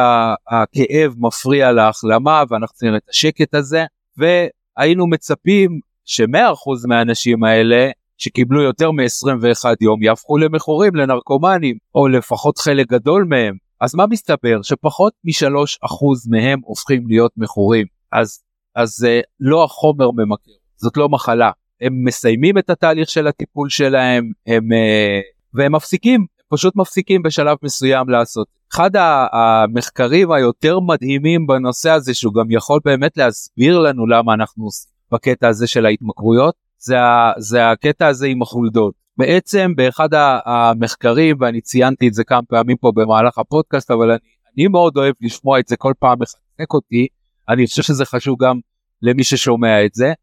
הכאב 0.48 1.14
מפריע 1.18 1.72
להחלמה 1.72 2.44
ואנחנו 2.50 2.74
צריכים 2.74 2.96
את 2.96 3.10
השקט 3.10 3.56
הזה, 3.56 3.86
והיינו 4.18 5.08
מצפים 5.08 5.80
ש-100% 6.06 6.88
מהאנשים 6.88 7.44
האלה 7.44 7.90
שקיבלו 8.22 8.62
יותר 8.62 8.92
מ-21 8.92 9.66
יום 9.82 10.04
יהפכו 10.04 10.38
למכורים, 10.38 10.96
לנרקומנים, 10.96 11.78
או 11.96 12.08
לפחות 12.08 12.58
חלק 12.58 12.88
גדול 12.88 13.26
מהם. 13.30 13.56
אז 13.82 13.96
מה 13.96 14.08
מסתבר? 14.08 14.62
שפחות 14.62 15.14
מ-3% 15.24 16.30
מהם 16.30 16.60
הופכים 16.64 17.08
להיות 17.08 17.32
מכורים. 17.38 17.86
אז, 18.12 18.40
אז 18.76 19.06
uh, 19.08 19.24
לא 19.40 19.64
החומר 19.64 20.12
ממכר, 20.12 20.52
זאת 20.76 20.98
לא 20.98 21.10
מחלה. 21.10 21.52
הם 21.82 22.04
מסיימים 22.04 22.58
את 22.58 22.70
התהליך 22.70 23.10
של 23.10 23.28
הטיפול 23.28 23.70
שלהם, 23.70 24.32
הם, 24.48 24.64
uh, 24.64 25.22
והם 25.54 25.76
מפסיקים, 25.76 26.26
פשוט 26.50 26.76
מפסיקים 26.76 27.24
בשלב 27.24 27.58
מסוים 27.64 28.10
לעשות. 28.10 28.48
אחד 28.74 28.92
המחקרים 29.32 30.32
היותר 30.32 30.80
מדהימים 30.80 31.48
בנושא 31.48 31.90
הזה, 31.90 32.14
שהוא 32.14 32.34
גם 32.34 32.52
יכול 32.52 32.80
באמת 32.86 33.18
להסביר 33.18 33.80
לנו 33.80 34.08
למה 34.08 34.34
אנחנו 34.34 34.66
עושים 34.66 34.92
בקטע 35.12 35.48
הזה 35.48 35.68
של 35.68 35.86
ההתמכרויות, 35.86 36.56
זה, 36.84 36.96
זה 37.38 37.70
הקטע 37.70 38.08
הזה 38.08 38.28
עם 38.28 38.42
החולדות. 38.42 38.94
בעצם 39.18 39.72
באחד 39.76 40.10
המחקרים, 40.46 41.38
ואני 41.40 41.62
ציינתי 41.62 42.08
את 42.08 42.14
זה 42.14 42.24
כמה 42.24 42.42
פעמים 42.50 42.78
פה 42.78 42.92
במהלך 42.96 43.38
הפודקאסט, 43.38 43.92
אבל 43.92 44.12
אני, 44.12 44.20
אני 44.58 44.68
מאוד 44.68 44.98
אוהב 44.98 45.16
לשמוע 45.22 45.60
את 45.60 45.68
זה 45.68 45.76
כל 45.78 45.94
פעם 46.00 46.20
מחזק 46.20 46.74
אותי, 46.74 47.08
אני 47.50 47.68
חושב 47.68 47.84
שזה 47.84 48.06
חשוב 48.06 48.44
גם 48.44 48.60
למי 49.02 49.24
ששומע 49.24 49.86
את 49.86 49.94
זה. 49.94 50.14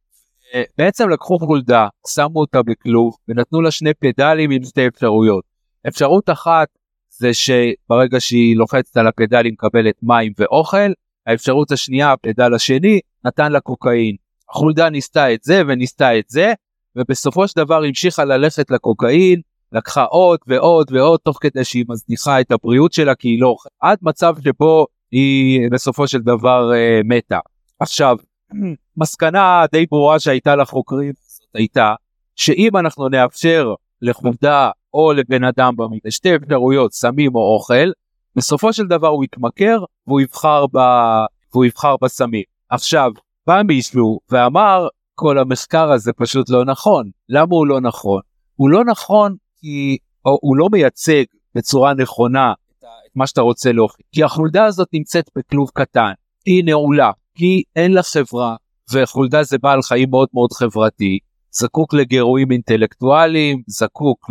בעצם 0.78 1.08
לקחו 1.08 1.38
חולדה, 1.38 1.88
שמו 2.14 2.40
אותה 2.40 2.62
בכלוב 2.62 3.16
ונתנו 3.28 3.60
לה 3.60 3.70
שני 3.70 3.94
פדלים 3.94 4.50
עם 4.50 4.64
שתי 4.64 4.86
אפשרויות. 4.86 5.44
אפשרות 5.88 6.30
אחת 6.30 6.68
זה 7.10 7.30
שברגע 7.34 8.20
שהיא 8.20 8.56
לוחצת 8.56 8.96
על 8.96 9.06
הפדל 9.06 9.44
היא 9.44 9.52
מקבלת 9.52 9.94
מים 10.02 10.32
ואוכל, 10.38 10.92
האפשרות 11.26 11.72
השנייה, 11.72 12.12
הפדל 12.12 12.54
השני, 12.54 13.00
נתן 13.24 13.52
לה 13.52 13.60
קוקאין. 13.60 14.16
החולדה 14.50 14.90
ניסתה 14.90 15.34
את 15.34 15.42
זה 15.42 15.62
וניסתה 15.68 16.18
את 16.18 16.24
זה, 16.28 16.52
ובסופו 16.96 17.48
של 17.48 17.54
דבר 17.56 17.84
המשיכה 17.84 18.24
ללכת 18.24 18.70
לקוקאין, 18.70 19.40
לקחה 19.72 20.04
עוד 20.04 20.38
ועוד 20.46 20.86
ועוד 20.92 21.20
תוך 21.24 21.38
כדי 21.40 21.64
שהיא 21.64 21.84
מזניחה 21.88 22.40
את 22.40 22.52
הבריאות 22.52 22.92
שלה 22.92 23.14
כי 23.14 23.28
היא 23.28 23.40
לא 23.40 23.46
אוכלת, 23.46 23.72
עד 23.80 23.98
מצב 24.02 24.34
שבו 24.44 24.86
היא 25.10 25.70
בסופו 25.70 26.08
של 26.08 26.18
דבר 26.18 26.72
אה, 26.74 27.00
מתה. 27.04 27.38
עכשיו, 27.80 28.16
מסקנה 28.96 29.64
די 29.72 29.86
ברורה 29.90 30.20
שהייתה 30.20 30.56
לחוקרים 30.56 31.12
זאת 31.16 31.54
הייתה 31.54 31.94
שאם 32.36 32.76
אנחנו 32.76 33.08
נאפשר 33.08 33.74
לחולדה 34.02 34.70
או 34.94 35.12
לבן 35.12 35.44
אדם 35.44 35.76
במידה 35.76 36.10
שתי 36.10 36.36
אפשרויות 36.36 36.92
סמים 36.92 37.34
או 37.34 37.54
אוכל, 37.54 37.90
בסופו 38.36 38.72
של 38.72 38.86
דבר 38.86 39.08
הוא 39.08 39.24
יתמכר 39.24 39.84
והוא 40.06 40.20
יבחר, 40.20 40.66
ב... 40.66 40.78
והוא 41.52 41.64
יבחר 41.64 41.96
בסמים. 42.02 42.42
עכשיו, 42.70 43.10
בא 43.48 43.62
מישהו 43.66 44.20
ואמר 44.30 44.88
כל 45.14 45.38
המחקר 45.38 45.92
הזה 45.92 46.12
פשוט 46.12 46.50
לא 46.50 46.64
נכון. 46.64 47.10
למה 47.28 47.48
הוא 47.50 47.66
לא 47.66 47.80
נכון? 47.80 48.20
הוא 48.56 48.70
לא 48.70 48.84
נכון 48.84 49.36
כי 49.60 49.98
הוא 50.22 50.56
לא 50.56 50.68
מייצג 50.72 51.24
בצורה 51.54 51.94
נכונה 51.94 52.52
את 52.78 53.16
מה 53.16 53.26
שאתה 53.26 53.40
רוצה 53.40 53.72
להוכיח. 53.72 54.06
כי 54.12 54.24
החולדה 54.24 54.64
הזאת 54.64 54.88
נמצאת 54.92 55.30
בכלוב 55.36 55.70
קטן, 55.74 56.12
היא 56.46 56.64
נעולה, 56.64 57.10
כי 57.34 57.62
אין 57.76 57.92
לה 57.92 58.02
חברה, 58.02 58.56
וחולדה 58.92 59.42
זה 59.42 59.58
בעל 59.58 59.82
חיים 59.82 60.10
מאוד 60.10 60.28
מאוד 60.34 60.52
חברתי, 60.52 61.18
זקוק 61.50 61.94
לגירויים 61.94 62.50
אינטלקטואליים, 62.50 63.62
זקוק 63.66 64.26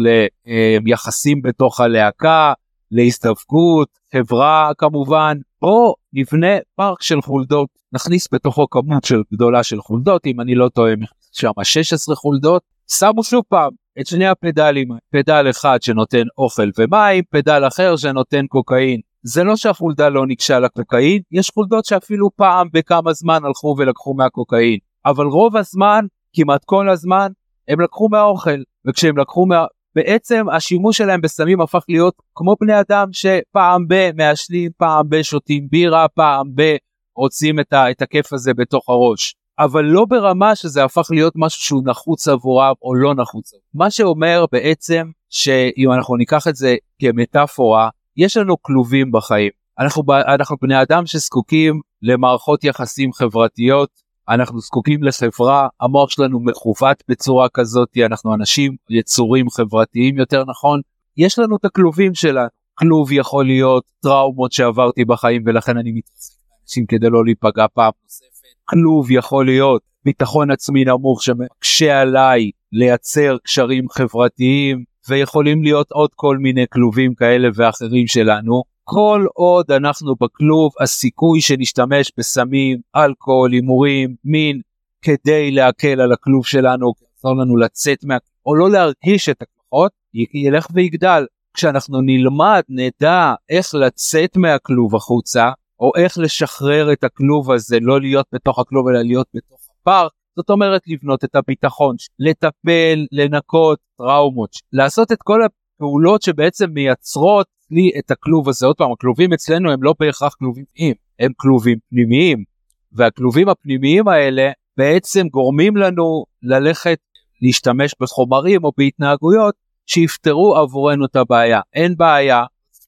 ליחסים 0.86 1.41
בתוך 1.41 1.79
הלהקה, 1.79 2.53
להסתפקות, 2.91 3.89
חברה 4.13 4.72
כמובן, 4.77 5.38
או 5.62 5.94
נבנה 6.13 6.58
פארק 6.75 7.01
של 7.01 7.22
חולדות, 7.22 7.70
נכניס 7.94 8.27
בתוכו 8.32 8.70
כמות 8.70 9.03
של 9.03 9.22
גדולה 9.34 9.63
של 9.63 9.82
חולדות, 9.82 10.25
אם 10.25 10.41
אני 10.41 10.56
לא 10.56 10.70
טועה, 10.70 10.94
שם 11.32 11.51
16 11.63 12.15
חולדות, 12.15 12.62
שמו 12.91 13.24
שוב 13.24 13.44
פעם 13.50 13.72
את 14.00 14.08
שני 14.08 14.27
הפדלים, 14.27 14.88
פדל 15.12 15.50
אחד 15.50 15.82
שנותן 15.82 16.24
אוכל 16.38 16.70
ומים, 16.77 17.24
פדל 17.29 17.67
אחר 17.67 17.96
שנותן 17.96 18.48
קוקאין. 18.48 19.00
זה 19.24 19.44
לא 19.44 19.56
שהחולדה 19.56 20.10
לא 20.10 20.27
ניגשה 20.27 20.60
לקוקאין, 20.60 21.22
יש 21.32 21.50
חולדות 21.50 21.86
שאפילו 21.86 22.29
פעם 22.36 22.67
בכמה 22.74 23.13
זמן 23.13 23.46
הלכו 23.46 23.75
ולקחו 23.77 24.13
מהקוקאין, 24.13 24.77
אבל 25.06 25.25
רוב 25.25 25.58
הזמן, 25.58 26.06
כמעט 26.34 26.65
כל 26.65 26.89
הזמן, 26.89 27.32
הם 27.67 27.82
לקחו 27.82 28.10
מהאוכל, 28.10 28.62
וכשהם 28.88 29.17
לקחו 29.17 29.46
מה... 29.46 29.65
בעצם 29.96 30.46
השימוש 30.53 30.98
שלהם 30.98 31.22
בסמים 31.22 31.62
הפך 31.62 31.84
להיות 31.89 32.13
כמו 32.36 32.56
בני 32.62 32.79
אדם 32.79 33.08
שפעם 33.12 33.88
ב 33.88 34.12
מעשנים, 34.15 34.72
פעם 34.77 35.10
ב 35.10 35.22
שותים 35.22 35.67
בירה, 35.72 36.08
פעם 36.08 36.48
ב 36.56 36.75
רוצים 37.15 37.60
את, 37.60 37.74
ה... 37.74 37.91
את 37.91 38.01
הכיף 38.01 38.34
הזה 38.34 38.53
בתוך 38.53 38.89
הראש. 38.89 39.36
אבל 39.60 39.86
לא 39.86 40.06
ברמה 40.06 40.56
שזה 40.56 40.84
הפך 40.84 41.08
להיות 41.12 41.34
משהו 41.36 41.62
שהוא 41.62 41.82
נחוץ 41.86 42.27
עבורם 42.27 42.74
או 42.82 42.96
לא 42.96 43.13
נחוץ. 43.15 43.51
מה 43.74 43.91
שאומר 43.91 44.46
בעצם 44.51 45.12
שאם 45.29 45.91
אנחנו 45.91 46.15
ניקח 46.15 46.48
את 46.48 46.56
זה 46.56 46.75
כמטאפורה, 47.01 47.89
יש 48.17 48.38
לנו 48.38 48.62
כלובים 48.62 49.12
בחיים. 49.12 49.51
אנחנו, 49.79 50.03
אנחנו 50.27 50.58
בני 50.62 50.82
אדם 50.82 51.06
שזקוקים 51.06 51.82
למערכות 52.01 52.63
יחסים 52.63 53.13
חברתיות, 53.13 53.89
אנחנו 54.29 54.60
זקוקים 54.60 55.03
לחברה, 55.03 55.67
המוח 55.81 56.10
שלנו 56.10 56.39
מכוות 56.39 57.03
בצורה 57.10 57.50
כזאת, 57.53 57.89
אנחנו 58.05 58.34
אנשים, 58.34 58.75
יצורים 58.89 59.50
חברתיים 59.50 60.17
יותר 60.17 60.43
נכון, 60.48 60.81
יש 61.17 61.39
לנו 61.39 61.55
את 61.55 61.65
הכלובים 61.65 62.13
שלנו. 62.13 62.48
כלוב 62.74 63.12
יכול 63.12 63.46
להיות 63.46 63.84
טראומות 64.01 64.51
שעברתי 64.51 65.05
בחיים 65.05 65.43
ולכן 65.46 65.77
אני 65.77 65.91
מתעסק 65.91 66.38
באנשים 66.67 66.86
כדי 66.86 67.10
לא 67.10 67.25
להיפגע 67.25 67.65
פעם 67.74 67.91
נוספת. 68.03 68.27
כלוב 68.65 69.12
יכול 69.12 69.46
להיות 69.46 69.81
ביטחון 70.05 70.51
עצמי 70.51 70.86
נמוך 70.86 71.24
שמקשה 71.24 72.01
עליי 72.01 72.51
לייצר 72.72 73.38
קשרים 73.43 73.89
חברתיים 73.89 74.84
ויכולים 75.10 75.64
להיות 75.64 75.92
עוד 75.92 76.10
כל 76.16 76.38
מיני 76.38 76.66
כלובים 76.70 77.16
כאלה 77.16 77.48
ואחרים 77.56 78.08
שלנו. 78.08 78.64
כל 78.84 79.26
עוד 79.34 79.72
אנחנו 79.72 80.16
בכלוב 80.22 80.72
הסיכוי 80.82 81.42
שנשתמש 81.42 82.12
בסמים, 82.18 82.78
אלכוהול, 82.96 83.52
הימורים, 83.52 84.16
מין 84.26 84.62
כדי 85.02 85.52
להקל 85.52 86.02
על 86.02 86.12
הכלוב 86.12 86.46
שלנו, 86.46 86.94
לעזור 87.24 87.42
לנו 87.42 87.58
לצאת 87.58 88.04
מה... 88.04 88.18
או 88.46 88.56
לא 88.56 88.72
להרגיש 88.72 89.30
את 89.30 89.42
הכוחות, 89.42 89.92
ילך 90.34 90.68
ויגדל. 90.74 91.26
כשאנחנו 91.54 92.02
נלמד, 92.02 92.62
נדע 92.70 93.34
איך 93.50 93.76
לצאת 93.76 94.38
מהכלוב 94.38 94.96
החוצה, 94.96 95.52
או 95.80 95.92
איך 95.98 96.18
לשחרר 96.18 96.94
את 96.94 97.04
הכלוב 97.04 97.52
הזה, 97.52 97.78
לא 97.82 98.02
להיות 98.02 98.26
בתוך 98.34 98.60
הכלוב 98.60 98.88
אלא 98.88 99.02
להיות 99.02 99.28
בתוך 99.34 99.60
הפארק, 99.82 100.12
זאת 100.38 100.50
אומרת 100.50 100.82
לבנות 100.88 101.24
את 101.24 101.36
הביטחון, 101.36 101.96
לטפל, 102.20 103.06
לנקות 103.12 103.79
טראומות, 103.98 104.50
לעשות 104.74 105.12
את 105.12 105.17
כל 105.24 105.39
הפעולות 105.44 106.22
שבעצם 106.22 106.70
מייצרות 106.70 107.48
לי 107.72 107.91
את 108.00 108.12
הכלוב 108.12 108.50
הזה. 108.50 108.65
עוד 108.65 108.75
פעם, 108.77 108.91
הכלובים 108.91 109.34
אצלנו 109.34 109.72
הם 109.72 109.84
לא 109.84 109.94
בהכרח 110.00 110.36
כלובים 110.36 110.65
פנימיים, 110.74 110.96
הם 111.20 111.32
כלובים 111.36 111.77
פנימיים, 111.89 112.44
והכלובים 112.91 113.50
הפנימיים 113.50 114.08
האלה 114.08 114.51
בעצם 114.77 115.27
גורמים 115.27 115.77
לנו 115.77 116.25
ללכת 116.44 117.00
להשתמש 117.41 117.96
בחומרים 118.01 118.63
או 118.63 118.72
בהתנהגויות 118.77 119.56
שיפתרו 119.86 120.56
עבורנו 120.56 121.06
את 121.06 121.15
הבעיה. 121.15 121.62
אין 121.74 121.96
בעיה, 121.98 122.44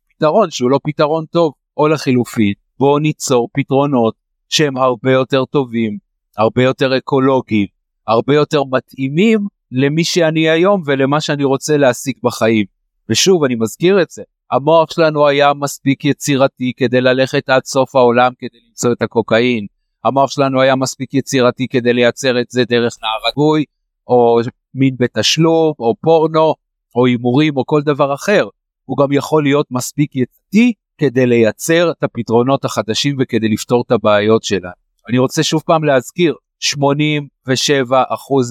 פתרון 0.10 0.52
שהוא 0.52 0.70
לא 0.70 0.80
פתרון 0.84 1.26
טוב, 1.26 1.54
או 1.78 1.88
לחילופין, 1.88 2.54
בואו 2.80 3.00
ניצור 3.00 3.50
פתרונות 3.54 4.14
שהם 4.50 4.78
הרבה 4.78 5.12
יותר 5.12 5.46
טובים, 5.46 6.09
הרבה 6.38 6.64
יותר 6.64 6.98
אקולוגיים, 6.98 7.68
הרבה 8.08 8.36
יותר 8.36 8.64
מתאימים 8.64 9.40
למי 9.72 10.04
שאני 10.04 10.50
היום 10.50 10.82
ולמה 10.86 11.22
שאני 11.22 11.44
רוצה 11.44 11.78
להשיג 11.78 12.16
בחיים. 12.24 12.66
ושוב, 13.10 13.44
אני 13.44 13.56
מזכיר 13.56 14.02
את 14.02 14.10
זה, 14.10 14.24
המוח 14.52 14.92
שלנו 14.92 15.28
היה 15.28 15.54
מספיק 15.54 16.06
יצירתי 16.06 16.72
כדי 16.78 17.02
ללכת 17.02 17.50
עד 17.50 17.66
סוף 17.66 17.96
העולם 17.96 18.32
כדי 18.40 18.58
למצוא 18.68 18.92
את 18.92 19.02
הקוקאין. 19.02 19.66
המוח 20.06 20.32
שלנו 20.32 20.62
היה 20.62 20.76
מספיק 20.76 21.14
יצירתי 21.14 21.68
כדי 21.68 21.94
לייצר 21.94 22.42
את 22.42 22.46
זה 22.50 22.64
דרך 22.66 22.98
נער 23.02 23.32
הגוי, 23.32 23.66
או 24.08 24.40
מין 24.74 24.96
בתשלום, 25.00 25.74
או 25.80 25.96
פורנו, 26.02 26.54
או 26.96 27.06
הימורים, 27.06 27.58
או 27.58 27.66
כל 27.66 27.82
דבר 27.82 28.14
אחר. 28.14 28.48
הוא 28.86 28.98
גם 28.98 29.12
יכול 29.12 29.44
להיות 29.44 29.68
מספיק 29.72 30.16
יצירתי 30.16 30.74
כדי 30.98 31.26
לייצר 31.26 31.92
את 31.92 32.04
הפתרונות 32.04 32.66
החדשים 32.66 33.16
וכדי 33.20 33.48
לפתור 33.48 33.84
את 33.88 33.92
הבעיות 33.92 34.44
שלה. 34.44 34.72
אני 35.10 35.18
רוצה 35.18 35.44
שוב 35.44 35.64
פעם 35.66 35.84
להזכיר, 35.84 36.36
87% 36.76 36.78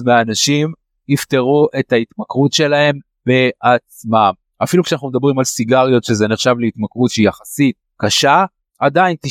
מהאנשים 0.05 0.73
יפתרו 1.07 1.67
את 1.79 1.93
ההתמכרות 1.93 2.53
שלהם 2.53 2.95
בעצמם. 3.25 4.31
אפילו 4.63 4.83
כשאנחנו 4.83 5.09
מדברים 5.09 5.39
על 5.39 5.45
סיגריות 5.45 6.03
שזה 6.03 6.27
נחשב 6.27 6.55
להתמכרות 6.59 7.11
שהיא 7.11 7.27
יחסית 7.27 7.75
קשה, 7.97 8.45
עדיין 8.79 9.15
93% 9.25 9.29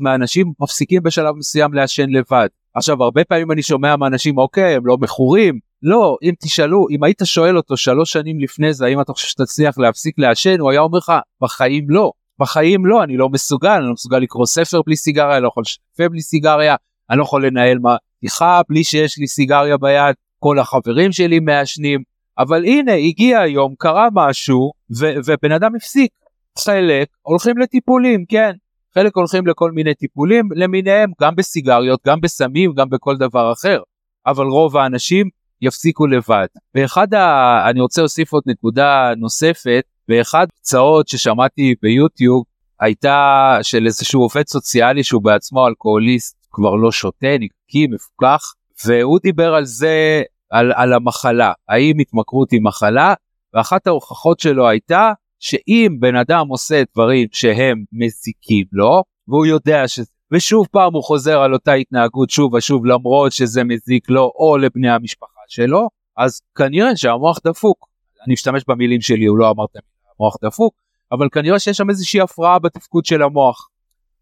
מהאנשים 0.00 0.52
מפסיקים 0.60 1.02
בשלב 1.02 1.34
מסוים 1.34 1.74
לעשן 1.74 2.10
לבד. 2.10 2.48
עכשיו 2.74 3.02
הרבה 3.02 3.24
פעמים 3.24 3.52
אני 3.52 3.62
שומע 3.62 3.96
מאנשים 3.96 4.38
אוקיי 4.38 4.74
הם 4.74 4.86
לא 4.86 4.96
מכורים 4.96 5.58
לא 5.82 6.16
אם 6.22 6.32
תשאלו 6.40 6.86
אם 6.90 7.04
היית 7.04 7.22
שואל 7.24 7.56
אותו 7.56 7.76
שלוש 7.76 8.12
שנים 8.12 8.40
לפני 8.40 8.74
זה 8.74 8.86
האם 8.86 9.00
אתה 9.00 9.12
חושב 9.12 9.28
שתצליח 9.28 9.78
להפסיק 9.78 10.18
לעשן 10.18 10.60
הוא 10.60 10.70
היה 10.70 10.80
אומר 10.80 10.98
לך 10.98 11.12
בחיים 11.40 11.90
לא 11.90 12.12
בחיים 12.42 12.86
לא, 12.86 13.02
אני 13.04 13.16
לא 13.16 13.28
מסוגל, 13.28 13.70
אני 13.70 13.86
לא 13.86 13.92
מסוגל 13.92 14.18
לקרוא 14.18 14.46
ספר 14.46 14.82
בלי 14.86 14.96
סיגריה, 14.96 15.36
אני 15.36 15.42
לא 15.42 15.48
יכול 15.48 15.60
לשתף 15.60 16.06
בלי 16.10 16.22
סיגריה, 16.22 16.76
אני 17.10 17.18
לא 17.18 17.22
יכול 17.22 17.46
לנהל 17.46 17.78
מהפתיחה 17.78 18.60
בלי 18.68 18.84
שיש 18.84 19.18
לי 19.18 19.26
סיגריה 19.26 19.76
ביד, 19.76 20.14
כל 20.38 20.58
החברים 20.58 21.12
שלי 21.12 21.40
מעשנים, 21.40 22.02
אבל 22.38 22.64
הנה 22.64 22.92
הגיע 22.92 23.40
היום, 23.40 23.74
קרה 23.78 24.08
משהו, 24.12 24.72
ו- 24.98 25.14
ובן 25.26 25.52
אדם 25.52 25.74
הפסיק. 25.76 26.10
חלק 26.58 27.08
הולכים 27.22 27.58
לטיפולים, 27.58 28.24
כן, 28.28 28.52
חלק 28.94 29.16
הולכים 29.16 29.46
לכל 29.46 29.70
מיני 29.70 29.94
טיפולים 29.94 30.48
למיניהם, 30.54 31.10
גם 31.20 31.36
בסיגריות, 31.36 32.00
גם 32.06 32.20
בסמים, 32.20 32.72
גם 32.72 32.90
בכל 32.90 33.16
דבר 33.16 33.52
אחר, 33.52 33.80
אבל 34.26 34.46
רוב 34.46 34.76
האנשים 34.76 35.28
יפסיקו 35.60 36.06
לבד. 36.06 36.46
ואחד 36.74 37.14
ה... 37.14 37.70
אני 37.70 37.80
רוצה 37.80 38.00
להוסיף 38.00 38.32
עוד 38.32 38.42
נקודה 38.46 39.12
נוספת, 39.16 39.84
ואחד 40.08 40.46
הצעות 40.60 41.08
ששמעתי 41.08 41.74
ביוטיוב 41.82 42.44
הייתה 42.80 43.58
של 43.62 43.86
איזשהו 43.86 44.20
עובד 44.20 44.46
סוציאלי 44.46 45.04
שהוא 45.04 45.22
בעצמו 45.22 45.66
אלכוהוליסט 45.68 46.36
כבר 46.52 46.74
לא 46.74 46.92
שותה 46.92 47.26
נקי 47.40 47.86
מפוקח 47.86 48.52
והוא 48.86 49.18
דיבר 49.22 49.54
על 49.54 49.64
זה 49.64 50.22
על, 50.50 50.72
על 50.74 50.92
המחלה 50.92 51.52
האם 51.68 51.98
התמכרות 51.98 52.50
היא 52.50 52.60
מחלה 52.62 53.14
ואחת 53.54 53.86
ההוכחות 53.86 54.40
שלו 54.40 54.68
הייתה 54.68 55.12
שאם 55.38 55.96
בן 56.00 56.16
אדם 56.16 56.48
עושה 56.48 56.82
דברים 56.94 57.28
שהם 57.32 57.84
מזיקים 57.92 58.66
לו 58.72 59.02
והוא 59.28 59.46
יודע 59.46 59.88
ש... 59.88 60.00
ושוב 60.32 60.66
פעם 60.70 60.94
הוא 60.94 61.02
חוזר 61.04 61.38
על 61.40 61.54
אותה 61.54 61.72
התנהגות 61.72 62.30
שוב 62.30 62.54
ושוב 62.54 62.86
למרות 62.86 63.32
שזה 63.32 63.64
מזיק 63.64 64.10
לו 64.10 64.32
או 64.38 64.56
לבני 64.58 64.90
המשפחה 64.90 65.40
שלו 65.48 65.88
אז 66.16 66.40
כנראה 66.54 66.96
שהמוח 66.96 67.38
דפוק. 67.46 67.88
אני 68.26 68.32
משתמש 68.32 68.62
במילים 68.68 69.00
שלי 69.00 69.24
הוא 69.24 69.38
לא 69.38 69.50
אמר 69.50 69.64
את 69.64 69.76
מוח 70.22 70.36
דפוק, 70.44 70.74
אבל 71.12 71.28
כנראה 71.32 71.58
שיש 71.58 71.76
שם 71.76 71.90
איזושהי 71.90 72.20
הפרעה 72.20 72.58
בתפקוד 72.58 73.04
של 73.04 73.22
המוח. 73.22 73.68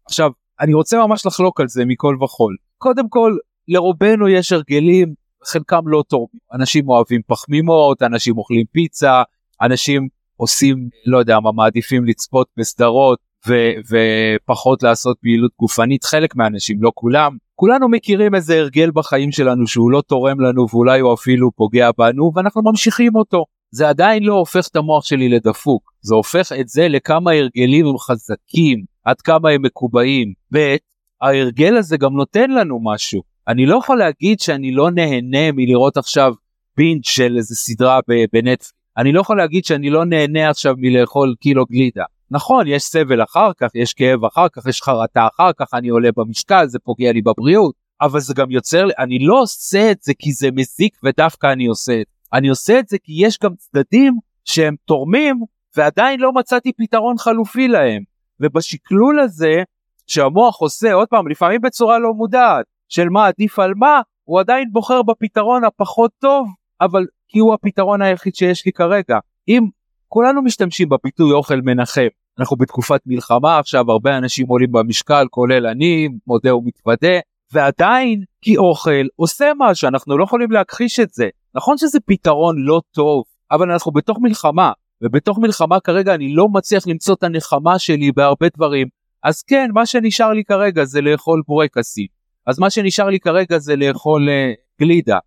עכשיו, 0.05 0.31
אני 0.59 0.73
רוצה 0.73 1.05
ממש 1.07 1.25
לחלוק 1.25 1.59
על 1.61 1.67
זה 1.67 1.85
מכל 1.85 2.17
וכול. 2.23 2.55
קודם 2.77 3.09
כל, 3.09 3.37
לרובנו 3.67 4.29
יש 4.29 4.51
הרגלים, 4.51 5.13
חלקם 5.45 5.81
לא 5.85 6.03
טובים. 6.07 6.39
אנשים 6.53 6.89
אוהבים 6.89 7.21
פחמימות, 7.27 8.01
אנשים 8.01 8.37
אוכלים 8.37 8.65
פיצה, 8.71 9.23
אנשים 9.61 10.07
עושים, 10.37 10.89
לא 11.05 11.17
יודע 11.17 11.39
מה, 11.39 11.51
מעדיפים 11.51 12.05
לצפות 12.05 12.47
בסדרות 12.57 13.19
ו- 13.47 13.73
ופחות 13.91 14.83
לעשות 14.83 15.17
פעילות 15.21 15.51
גופנית, 15.59 16.03
חלק 16.03 16.35
מהאנשים, 16.35 16.83
לא 16.83 16.91
כולם. 16.95 17.37
כולנו 17.55 17.89
מכירים 17.89 18.35
איזה 18.35 18.59
הרגל 18.59 18.91
בחיים 18.91 19.31
שלנו 19.31 19.67
שהוא 19.67 19.91
לא 19.91 20.01
תורם 20.01 20.39
לנו 20.39 20.65
ואולי 20.69 20.99
הוא 20.99 21.13
אפילו 21.13 21.51
פוגע 21.51 21.89
בנו 21.97 22.31
ואנחנו 22.35 22.61
ממשיכים 22.61 23.15
אותו. 23.15 23.45
זה 23.71 23.89
עדיין 23.89 24.23
לא 24.23 24.33
הופך 24.33 24.67
את 24.67 24.75
המוח 24.75 25.05
שלי 25.05 25.29
לדפוק, 25.29 25.91
זה 26.01 26.15
הופך 26.15 26.51
את 26.59 26.67
זה 26.67 26.87
לכמה 26.87 27.31
הרגלים 27.31 27.85
הם 27.85 27.97
חזקים, 27.97 28.83
עד 29.05 29.21
כמה 29.21 29.49
הם 29.49 29.61
מקובעים. 29.61 30.33
ב', 30.53 30.75
ההרגל 31.21 31.77
הזה 31.77 31.97
גם 31.97 32.13
נותן 32.13 32.51
לנו 32.51 32.79
משהו. 32.83 33.21
אני 33.47 33.65
לא 33.65 33.77
יכול 33.77 33.97
להגיד 33.97 34.39
שאני 34.39 34.71
לא 34.71 34.91
נהנה 34.91 35.51
מלראות 35.53 35.97
עכשיו 35.97 36.33
בינג' 36.77 37.03
של 37.03 37.37
איזה 37.37 37.55
סדרה 37.55 37.99
בנטפליקס. 38.07 38.73
אני 38.97 39.11
לא 39.11 39.21
יכול 39.21 39.37
להגיד 39.37 39.65
שאני 39.65 39.89
לא 39.89 40.05
נהנה 40.05 40.49
עכשיו 40.49 40.75
מלאכול 40.77 41.35
קילו 41.39 41.65
גלידה. 41.65 42.03
נכון, 42.31 42.67
יש 42.67 42.83
סבל 42.83 43.23
אחר 43.23 43.51
כך, 43.57 43.69
יש 43.75 43.93
כאב 43.93 44.25
אחר 44.25 44.47
כך, 44.53 44.65
יש 44.67 44.81
חרטה 44.81 45.27
אחר 45.35 45.51
כך, 45.59 45.73
אני 45.73 45.89
עולה 45.89 46.09
במשקל, 46.17 46.67
זה 46.67 46.79
פוגע 46.79 47.11
לי 47.11 47.21
בבריאות, 47.21 47.75
אבל 48.01 48.19
זה 48.19 48.33
גם 48.33 48.51
יוצר 48.51 48.87
אני 48.99 49.19
לא 49.19 49.41
עושה 49.41 49.91
את 49.91 49.97
זה 50.01 50.13
כי 50.19 50.31
זה 50.31 50.49
מזיק 50.51 50.97
ודווקא 51.03 51.47
אני 51.53 51.65
עושה 51.65 51.93
את 51.93 52.05
זה. 52.07 52.20
אני 52.33 52.49
עושה 52.49 52.79
את 52.79 52.87
זה 52.87 52.97
כי 53.03 53.13
יש 53.15 53.39
גם 53.43 53.55
צדדים 53.55 54.13
שהם 54.45 54.75
תורמים 54.85 55.39
ועדיין 55.77 56.19
לא 56.19 56.33
מצאתי 56.33 56.71
פתרון 56.77 57.17
חלופי 57.17 57.67
להם. 57.67 58.03
ובשקלול 58.39 59.19
הזה 59.19 59.63
שהמוח 60.07 60.61
עושה 60.61 60.93
עוד 60.93 61.07
פעם 61.07 61.27
לפעמים 61.27 61.61
בצורה 61.61 61.99
לא 61.99 62.13
מודעת 62.13 62.65
של 62.89 63.09
מה 63.09 63.27
עדיף 63.27 63.59
על 63.59 63.73
מה 63.75 64.01
הוא 64.23 64.39
עדיין 64.39 64.69
בוחר 64.71 65.01
בפתרון 65.01 65.63
הפחות 65.63 66.11
טוב 66.19 66.47
אבל 66.81 67.05
כי 67.27 67.39
הוא 67.39 67.53
הפתרון 67.53 68.01
היחיד 68.01 68.35
שיש 68.35 68.65
לי 68.65 68.71
כרגע. 68.71 69.19
אם 69.47 69.67
כולנו 70.07 70.41
משתמשים 70.41 70.89
בביטוי 70.89 71.31
אוכל 71.31 71.61
מנחם 71.61 72.07
אנחנו 72.39 72.57
בתקופת 72.57 73.01
מלחמה 73.05 73.59
עכשיו 73.59 73.91
הרבה 73.91 74.17
אנשים 74.17 74.47
עולים 74.47 74.71
במשקל 74.71 75.27
כולל 75.29 75.67
אני 75.67 76.09
מודה 76.27 76.55
ומתוודה 76.55 77.19
ועדיין 77.53 78.23
כי 78.41 78.57
אוכל 78.57 79.05
עושה 79.15 79.51
משהו 79.57 79.87
אנחנו 79.87 80.17
לא 80.17 80.23
יכולים 80.23 80.51
להכחיש 80.51 80.99
את 80.99 81.13
זה 81.13 81.29
נכון 81.55 81.77
שזה 81.77 81.99
פתרון 82.05 82.55
לא 82.57 82.81
טוב, 82.91 83.23
אבל 83.51 83.71
אנחנו 83.71 83.91
בתוך 83.91 84.17
מלחמה, 84.21 84.71
ובתוך 85.01 85.37
מלחמה 85.37 85.79
כרגע 85.79 86.15
אני 86.15 86.33
לא 86.33 86.47
מצליח 86.47 86.87
למצוא 86.87 87.15
את 87.15 87.23
הנחמה 87.23 87.79
שלי 87.79 88.11
בהרבה 88.11 88.47
דברים, 88.57 88.87
אז 89.23 89.41
כן, 89.41 89.69
מה 89.73 89.85
שנשאר 89.85 90.31
לי 90.31 90.43
כרגע 90.43 90.85
זה 90.85 91.01
לאכול 91.01 91.41
בורקסים. 91.47 92.07
אז 92.47 92.59
מה 92.59 92.69
שנשאר 92.69 93.09
לי 93.09 93.19
כרגע 93.19 93.57
זה 93.57 93.75
לאכול 93.75 94.29
uh, 94.29 94.81
גלידה. 94.81 95.17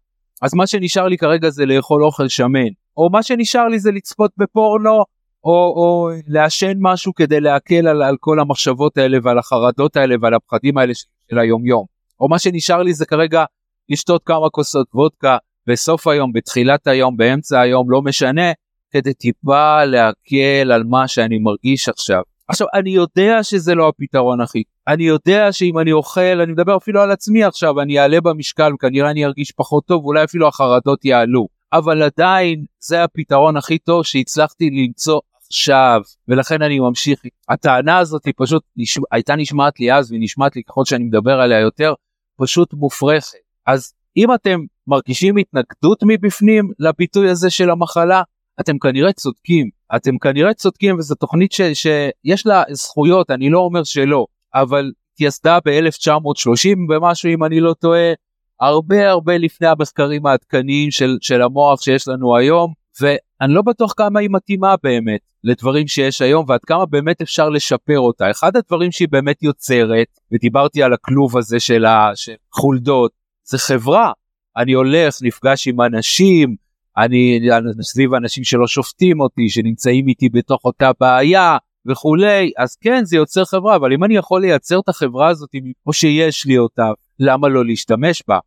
אז 0.43 0.55
מה 0.55 0.67
שנשאר 0.67 1.09
לי 1.09 1.19
כרגע 1.19 1.51
זה 1.51 1.67
לאכול 1.67 2.05
אוכל 2.05 2.29
שמן. 2.29 2.69
או 2.97 3.11
מה 3.11 3.23
שנשאר 3.23 3.69
לי 3.69 3.79
זה 3.79 3.91
לצפות 3.93 4.31
בפורנו, 4.37 5.05
או, 5.45 5.53
או 5.77 6.11
לעשן 6.27 6.73
משהו 6.79 7.15
כדי 7.15 7.41
להקל 7.41 7.87
על, 7.87 8.03
על 8.03 8.17
כל 8.21 8.41
המחשבות 8.41 8.99
האלה 8.99 9.19
ועל 9.23 9.39
החרדות 9.39 9.97
האלה 9.97 10.15
ועל 10.21 10.35
הפחדים 10.35 10.79
האלה 10.79 10.95
של, 10.95 11.07
של 11.31 11.39
היום 11.39 11.67
יום. 11.67 11.85
או 12.21 12.29
מה 12.29 12.39
שנשאר 12.39 12.83
לי 12.83 12.95
זה 12.95 13.07
כרגע 13.07 13.45
לשתות 13.89 14.23
כמה 14.25 14.51
כוסות 14.51 14.87
וודקה 14.95 15.37
בסוף 15.67 16.07
היום, 16.07 16.33
בתחילת 16.33 16.87
היום, 16.87 17.17
באמצע 17.17 17.61
היום, 17.61 17.91
לא 17.91 18.03
משנה, 18.03 18.53
כדי 18.91 19.15
טיפה 19.15 19.85
להקל 19.85 20.73
על 20.73 20.85
מה 20.85 21.09
שאני 21.09 21.39
מרגיש 21.39 21.89
עכשיו. 21.89 22.23
עכשיו 22.49 22.67
אני 22.75 22.91
יודע 22.91 23.43
שזה 23.43 23.75
לא 23.75 23.89
הפתרון 23.89 24.41
הכי 24.41 24.63
אני 24.89 25.05
יודע 25.05 25.53
שאם 25.53 25.79
אני 25.79 25.93
אוכל 25.93 26.41
אני 26.41 26.53
מדבר 26.53 26.77
אפילו 26.77 27.01
על 27.01 27.11
עצמי 27.11 27.45
עכשיו 27.45 27.81
אני 27.81 27.99
אעלה 28.01 28.21
במשקל 28.21 28.75
וכנראה 28.75 29.11
אני 29.11 29.25
ארגיש 29.25 29.53
פחות 29.53 29.87
טוב 29.87 30.05
אולי 30.05 30.25
אפילו 30.25 30.49
החרדות 30.49 31.05
יעלו. 31.05 31.47
אבל 31.73 32.03
עדיין 32.03 32.65
זה 32.79 33.05
הפתרון 33.05 33.57
הכי 33.57 33.79
טוב 33.79 34.05
שהצלחתי 34.05 34.71
למצוא 34.71 35.21
עכשיו 35.47 36.01
ולכן 36.29 36.63
אני 36.63 36.79
ממשיך. 36.79 37.21
הטענה 37.49 37.99
הזאת 37.99 38.25
היא 38.25 38.35
פשוט 38.37 38.63
נשמע, 38.77 39.05
הייתה 39.13 39.37
נשמעת 39.37 39.81
לי 39.81 39.93
אז 39.93 40.11
והיא 40.11 40.23
נשמעת 40.23 40.57
לי 40.57 40.63
ככל 40.63 40.85
שאני 40.85 41.05
מדבר 41.05 41.41
עליה 41.41 41.61
יותר 41.61 41.95
פשוט 42.37 42.75
מופרכת. 42.75 43.39
אז 43.67 43.93
אם 44.17 44.35
אתם 44.35 44.61
מרגישים 44.87 45.37
התנגדות 45.37 46.03
מבפנים 46.07 46.71
לביטוי 46.79 47.31
הזה 47.31 47.51
של 47.51 47.71
המחלה? 47.71 48.23
אתם 48.61 48.79
כנראה 48.79 49.13
צודקים. 49.13 49.71
אתם 49.97 50.19
כנראה 50.19 50.55
צודקים 50.55 50.99
וזו 50.99 51.15
תוכנית 51.15 51.53
ש, 51.53 51.61
שיש 51.61 52.47
לה 52.47 52.63
זכויות 52.71 53.31
אני 53.31 53.51
לא 53.51 53.59
אומר 53.59 53.85
שלא 53.85 54.27
אבל 54.55 54.93
יסדה 55.21 55.59
ב-1930 55.65 56.79
ומשהו 56.91 57.29
אם 57.35 57.45
אני 57.45 57.61
לא 57.61 57.75
טועה 57.81 58.13
הרבה 58.61 59.11
הרבה 59.11 59.39
לפני 59.39 59.67
המחקרים 59.67 60.27
העדכניים 60.27 60.91
של, 60.91 61.17
של 61.21 61.43
המוח 61.43 61.81
שיש 61.81 62.09
לנו 62.09 62.37
היום 62.37 62.73
ואני 63.01 63.55
לא 63.55 63.63
בטוח 63.63 63.93
כמה 63.97 64.21
היא 64.21 64.29
מתאימה 64.33 64.75
באמת 64.83 65.21
לדברים 65.45 65.89
שיש 65.89 66.23
היום 66.23 66.45
ועד 66.49 66.61
כמה 66.67 66.87
באמת 66.87 67.21
אפשר 67.21 67.49
לשפר 67.49 67.99
אותה. 67.99 68.31
אחד 68.31 68.57
הדברים 68.57 68.93
שהיא 68.93 69.09
באמת 69.11 69.43
יוצרת 69.43 70.07
ודיברתי 70.33 70.83
על 70.83 70.93
הכלוב 70.93 71.37
הזה 71.37 71.61
של 71.61 71.85
החולדות 71.85 73.13
זה 73.45 73.59
חברה 73.59 74.13
אני 74.57 74.73
הולך 74.73 75.19
נפגש 75.23 75.69
עם 75.69 75.81
אנשים 75.81 76.57
אני 76.97 77.41
סביב 77.83 78.15
אנשים 78.15 78.45
שלא 78.45 78.67
שופטים 78.67 79.21
אותי 79.21 79.49
שנמצאים 79.49 80.09
איתי 80.09 80.29
בתוך 80.29 80.65
אותה 80.65 80.91
בעיה 81.01 81.57
וכולי 81.87 82.53
אז 82.59 82.77
כן 82.77 83.05
זה 83.05 83.17
יוצר 83.17 83.45
חברה 83.45 83.77
אבל 83.77 83.93
אם 83.93 84.05
אני 84.05 84.17
יכול 84.17 84.41
לייצר 84.41 84.79
את 84.79 84.89
החברה 84.89 85.29
הזאת 85.29 85.51
או 85.87 85.93
שיש 85.93 86.47
לי 86.47 86.59
אותה 86.59 86.91
למה 87.19 87.49
לא 87.49 87.65
להשתמש 87.65 88.23
בה? 88.29 88.39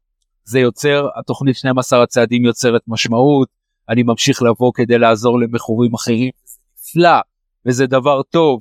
זה 0.44 0.60
יוצר 0.60 1.08
התוכנית 1.20 1.56
12 1.56 2.04
הצעדים 2.04 2.46
יוצרת 2.46 2.82
משמעות 2.88 3.48
אני 3.90 4.04
ממשיך 4.04 4.42
לבוא 4.42 4.72
כדי 4.76 4.98
לעזור 4.98 5.40
למכורים 5.40 5.94
אחרים. 5.94 6.30
נפלא 6.80 7.20
וזה 7.66 7.88
דבר 7.88 8.22
טוב. 8.24 8.60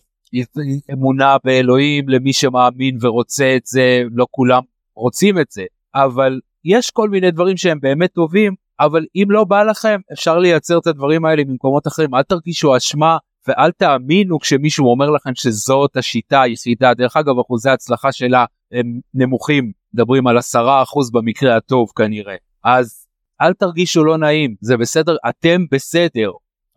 אמונה 0.93 1.37
באלוהים 1.45 2.09
למי 2.09 2.33
שמאמין 2.33 2.99
ורוצה 3.01 3.57
את 3.57 3.67
זה 3.67 4.03
לא 4.11 4.27
כולם 4.31 4.63
רוצים 4.95 5.39
את 5.39 5.47
זה 5.51 5.65
אבל 5.95 6.41
יש 6.67 6.91
כל 6.91 7.09
מיני 7.09 7.31
דברים 7.31 7.57
שהם 7.57 7.81
באמת 7.81 8.13
טובים 8.13 8.55
אבל 8.81 9.05
אם 9.17 9.27
לא 9.31 9.45
בא 9.45 9.63
לכם 9.63 10.01
אפשר 10.13 10.39
לייצר 10.39 10.79
את 10.79 10.87
הדברים 10.87 11.25
האלה 11.25 11.45
במקומות 11.45 11.87
אחרים. 11.87 12.15
אל 12.15 12.23
תרגישו 12.23 12.77
אשמה 12.77 13.19
ואל 13.49 13.71
תאמינו 13.71 14.41
כשמישהו 14.41 14.91
אומר 14.91 15.11
לכם 15.11 15.31
שזאת 15.35 15.97
השיטה 15.97 16.43
היחידה. 16.43 16.95
דרך 16.95 17.17
אגב 17.17 17.39
אחוזי 17.39 17.71
ההצלחה 17.71 18.13
שלה 18.13 18.45
הם 18.73 19.01
נמוכים. 19.15 19.73
מדברים 19.95 20.27
על 20.27 20.39
עשרה 20.39 20.83
אחוז 20.83 21.11
במקרה 21.11 21.57
הטוב 21.57 21.89
כנראה. 21.97 22.35
אז 22.65 23.07
אל 23.41 23.53
תרגישו 23.53 24.05
לא 24.05 24.19
נעים. 24.19 24.55
זה 24.61 24.77
בסדר. 24.77 25.17
אתם 25.29 25.65
בסדר. 25.73 26.31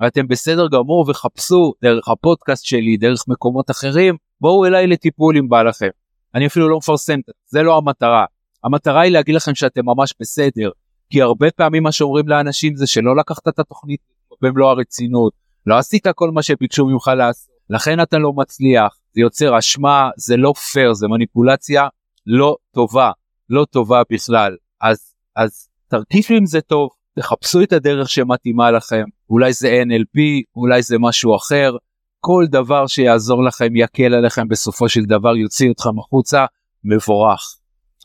אתם 0.08 0.28
בסדר 0.28 0.68
גמור 0.68 1.06
וחפשו 1.10 1.74
דרך 1.82 2.08
הפודקאסט 2.08 2.66
שלי 2.66 2.98
דרך 2.98 3.24
מקומות 3.28 3.72
אחרים. 3.72 4.16
בואו 4.42 4.66
אליי 4.66 4.88
לטיפול 4.88 5.38
אם 5.38 5.50
בא 5.50 5.64
לכם. 5.64 5.90
אני 6.36 6.48
אפילו 6.48 6.70
לא 6.70 6.78
מפרסם 6.78 7.20
זה 7.46 7.64
לא 7.64 7.78
המטרה 7.78 8.26
המטרה 8.64 9.02
היא 9.02 9.12
להגיד 9.12 9.36
לכם 9.36 9.56
שאתם 9.56 9.86
ממש 9.86 10.14
בסדר 10.20 10.70
כי 11.10 11.22
הרבה 11.22 11.52
פעמים 11.52 11.84
מה 11.84 11.92
שאומרים 11.92 12.28
לאנשים 12.28 12.76
זה 12.76 12.88
שלא 12.88 13.16
לקחת 13.16 13.48
את 13.48 13.60
התוכנית 13.60 14.00
במלוא 14.42 14.70
הרצינות, 14.70 15.34
לא 15.66 15.78
עשית 15.78 16.08
כל 16.16 16.32
מה 16.32 16.44
שביקשו 16.44 16.86
ממך 16.86 17.08
לעשות, 17.18 17.50
לכן 17.70 18.02
אתה 18.02 18.18
לא 18.18 18.34
מצליח, 18.34 18.98
זה 19.14 19.22
יוצר 19.22 19.60
אשמה, 19.60 20.10
זה 20.18 20.38
לא 20.38 20.54
פייר, 20.72 20.94
זה 20.94 21.08
מניפולציה 21.08 21.88
לא 22.28 22.56
טובה, 22.72 23.12
לא 23.50 23.66
טובה 23.70 24.02
בכלל. 24.12 24.56
אז, 24.82 25.14
אז 25.36 25.70
תרגישו 25.88 26.34
אם 26.34 26.46
זה 26.46 26.62
טוב, 26.62 26.90
תחפשו 27.20 27.64
את 27.64 27.74
הדרך 27.74 28.10
שמתאימה 28.10 28.72
לכם, 28.72 29.04
אולי 29.30 29.54
זה 29.54 29.84
NLP, 29.88 30.20
אולי 30.56 30.82
זה 30.82 30.96
משהו 31.00 31.36
אחר, 31.36 31.76
כל 32.20 32.46
דבר 32.50 32.88
שיעזור 32.88 33.44
לכם 33.44 33.76
יקל 33.76 34.14
עליכם 34.14 34.48
בסופו 34.48 34.90
של 34.90 35.02
דבר 35.06 35.36
יוציא 35.36 35.72
אתכם 35.72 36.00
החוצה, 36.00 36.46
מבורך. 36.84 37.56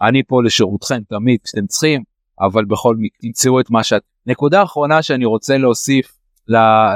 אני 0.03 0.23
פה 0.23 0.43
לשירותכם 0.43 0.99
תמיד 1.09 1.41
כשאתם 1.45 1.67
צריכים, 1.67 2.03
אבל 2.41 2.65
בכל 2.65 2.97
מקרה 2.99 3.19
תמצאו 3.21 3.61
את 3.61 3.71
מה 3.71 3.83
שאת. 3.83 4.03
נקודה 4.27 4.63
אחרונה 4.63 5.03
שאני 5.03 5.25
רוצה 5.25 5.59
להוסיף 5.59 6.19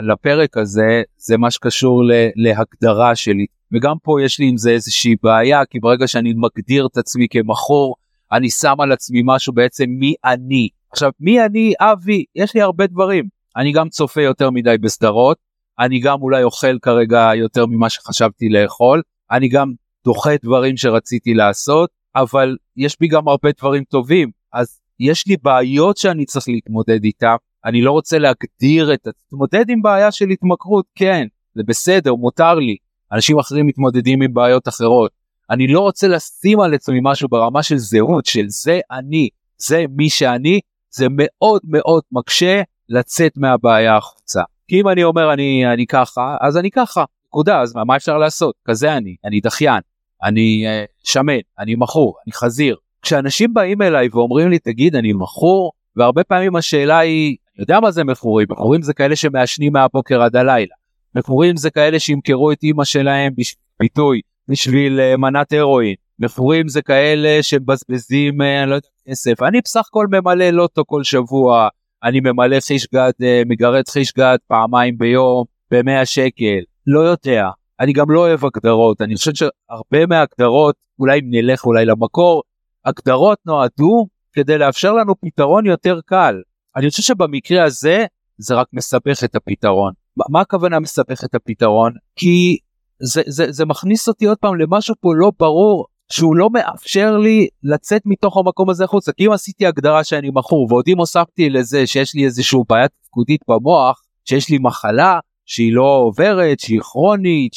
לפרק 0.02 0.56
הזה 0.56 1.02
זה 1.16 1.36
מה 1.36 1.50
שקשור 1.50 2.02
להגדרה 2.36 3.16
שלי. 3.16 3.46
וגם 3.72 3.96
פה 4.02 4.22
יש 4.22 4.40
לי 4.40 4.46
עם 4.48 4.56
זה 4.56 4.70
איזושהי 4.70 5.16
בעיה 5.22 5.64
כי 5.64 5.78
ברגע 5.80 6.06
שאני 6.06 6.32
מגדיר 6.36 6.86
את 6.86 6.96
עצמי 6.96 7.26
כמכור 7.30 7.94
אני 8.32 8.50
שם 8.50 8.74
על 8.78 8.92
עצמי 8.92 9.22
משהו 9.24 9.52
בעצם 9.52 9.84
מי 9.88 10.14
אני. 10.24 10.68
עכשיו 10.92 11.10
מי 11.20 11.44
אני? 11.44 11.72
אבי 11.80 12.24
יש 12.34 12.54
לי 12.54 12.60
הרבה 12.60 12.86
דברים. 12.86 13.24
אני 13.56 13.72
גם 13.72 13.88
צופה 13.88 14.22
יותר 14.22 14.50
מדי 14.50 14.78
בסדרות 14.80 15.36
אני 15.78 16.00
גם 16.00 16.22
אולי 16.22 16.42
אוכל 16.42 16.78
כרגע 16.78 17.30
יותר 17.34 17.66
ממה 17.66 17.90
שחשבתי 17.90 18.48
לאכול 18.48 19.02
אני 19.30 19.48
גם 19.48 19.72
דוחה 20.04 20.30
דברים 20.42 20.76
שרציתי 20.76 21.34
לעשות 21.34 21.90
אבל 22.20 22.56
יש 22.76 22.96
בי 23.00 23.08
גם 23.08 23.28
הרבה 23.28 23.50
דברים 23.58 23.84
טובים 23.84 24.30
אז 24.52 24.80
יש 25.00 25.26
לי 25.26 25.36
בעיות 25.42 25.96
שאני 25.96 26.24
צריך 26.24 26.48
להתמודד 26.48 27.04
איתה, 27.04 27.36
אני 27.64 27.82
לא 27.82 27.92
רוצה 27.92 28.18
להגדיר 28.18 28.94
את, 28.94 29.06
להתמודד 29.06 29.70
עם 29.70 29.82
בעיה 29.82 30.12
של 30.12 30.28
התמכרות, 30.28 30.84
כן, 30.94 31.26
זה 31.54 31.62
בסדר, 31.66 32.14
מותר 32.14 32.54
לי, 32.54 32.76
אנשים 33.12 33.38
אחרים 33.38 33.66
מתמודדים 33.66 34.22
עם 34.22 34.34
בעיות 34.34 34.68
אחרות. 34.68 35.10
אני 35.50 35.66
לא 35.66 35.80
רוצה 35.80 36.08
לשים 36.08 36.60
על 36.60 36.74
עצמי 36.74 36.98
משהו 37.02 37.28
ברמה 37.28 37.62
של 37.62 37.76
זהות, 37.76 38.26
של 38.26 38.44
זה 38.48 38.80
אני, 38.90 39.28
זה 39.58 39.84
מי 39.90 40.10
שאני, 40.10 40.60
זה 40.90 41.06
מאוד 41.10 41.60
מאוד 41.64 42.02
מקשה 42.12 42.62
לצאת 42.88 43.32
מהבעיה 43.36 43.96
החוצה. 43.96 44.42
כי 44.68 44.80
אם 44.80 44.88
אני 44.88 45.04
אומר 45.04 45.32
אני, 45.32 45.72
אני 45.72 45.86
ככה, 45.86 46.36
אז 46.40 46.56
אני 46.56 46.70
ככה, 46.70 47.04
נקודה, 47.26 47.60
אז 47.60 47.74
מה 47.86 47.96
אפשר 47.96 48.18
לעשות? 48.18 48.54
כזה 48.68 48.96
אני, 48.96 49.16
אני 49.24 49.40
דחיין, 49.40 49.80
אני 50.22 50.64
uh, 50.66 50.86
שמן, 51.04 51.38
אני 51.58 51.74
מכור, 51.74 52.14
אני 52.26 52.32
חזיר, 52.32 52.76
כשאנשים 53.02 53.54
באים 53.54 53.82
אליי 53.82 54.08
ואומרים 54.12 54.50
לי 54.50 54.58
תגיד 54.58 54.96
אני 54.96 55.12
מכור? 55.12 55.72
והרבה 55.96 56.24
פעמים 56.24 56.56
השאלה 56.56 56.98
היא 56.98 57.36
אני 57.58 57.62
יודע 57.62 57.80
מה 57.80 57.90
זה 57.90 58.04
מכורים 58.04 58.46
מכורים 58.50 58.82
זה 58.82 58.94
כאלה 58.94 59.16
שמעשנים 59.16 59.72
מהבוקר 59.72 60.22
עד 60.22 60.36
הלילה. 60.36 60.74
מכורים 61.14 61.56
זה 61.56 61.70
כאלה 61.70 61.98
שימכרו 61.98 62.52
את 62.52 62.62
אימא 62.62 62.84
שלהם 62.84 63.32
בשביל 63.36 63.62
ביטוי 63.80 64.20
בשביל 64.48 65.00
uh, 65.00 65.16
מנת 65.16 65.52
הרואין. 65.52 65.94
מכורים 66.18 66.68
זה 66.68 66.82
כאלה 66.82 67.42
שמבזבזים 67.42 68.40
uh, 68.40 68.44
אני 68.62 68.70
לא 68.70 68.74
יודע 68.74 68.88
כסף. 69.08 69.42
אני 69.42 69.60
בסך 69.64 69.82
הכל 69.88 70.06
ממלא 70.10 70.50
לוטו 70.50 70.82
כל 70.86 71.04
שבוע. 71.04 71.68
אני 72.04 72.20
ממלא 72.20 72.60
חישגד 72.60 73.12
uh, 73.22 73.48
מגרד 73.48 73.88
חישגד 73.88 74.36
פעמיים 74.46 74.98
ביום 74.98 75.44
ב-100 75.70 76.04
שקל. 76.04 76.60
לא 76.86 77.00
יודע 77.00 77.48
אני 77.80 77.92
גם 77.92 78.10
לא 78.10 78.20
אוהב 78.20 78.44
הגדרות 78.44 79.02
אני 79.02 79.16
חושב 79.16 79.32
שהרבה 79.34 80.06
מההגדרות 80.06 80.74
אולי 80.98 81.18
אם 81.18 81.24
נלך 81.30 81.66
אולי 81.66 81.84
למקור 81.84 82.42
הגדרות 82.84 83.38
נועדו 83.46 84.06
כדי 84.32 84.58
לאפשר 84.58 84.92
לנו 84.92 85.14
פתרון 85.20 85.66
יותר 85.66 86.00
קל. 86.06 86.34
אני 86.76 86.90
חושב 86.90 87.02
שבמקרה 87.02 87.64
הזה 87.64 88.06
זה 88.38 88.54
רק 88.54 88.66
מסבך 88.72 89.24
את 89.24 89.36
הפתרון. 89.36 89.92
מה 90.28 90.40
הכוונה 90.40 90.80
מסבך 90.80 91.24
את 91.24 91.34
הפתרון? 91.34 91.92
כי 92.16 92.58
זה, 93.00 93.22
זה, 93.26 93.52
זה 93.52 93.64
מכניס 93.64 94.08
אותי 94.08 94.26
עוד 94.26 94.38
פעם 94.38 94.54
למשהו 94.56 94.94
פה 95.00 95.08
לא 95.14 95.32
ברור 95.38 95.86
שהוא 96.12 96.36
לא 96.36 96.50
מאפשר 96.50 97.16
לי 97.16 97.48
לצאת 97.62 98.02
מתוך 98.04 98.36
המקום 98.36 98.70
הזה 98.70 98.84
החוצה 98.84 99.12
כי 99.12 99.26
אם 99.26 99.32
עשיתי 99.32 99.66
הגדרה 99.66 100.04
שאני 100.04 100.30
מכור 100.34 100.66
ועוד 100.70 100.84
אם 100.88 100.98
הוספתי 100.98 101.50
לזה 101.50 101.86
שיש 101.86 102.14
לי 102.14 102.24
איזושהי 102.24 102.58
בעיה 102.68 102.88
תפקודית 102.88 103.40
במוח 103.48 104.02
שיש 104.24 104.50
לי 104.50 104.58
מחלה 104.60 105.18
שהיא 105.48 105.72
לא 105.72 106.00
עוברת 106.04 106.60
שהיא 106.60 106.80
כרונית 106.80 107.52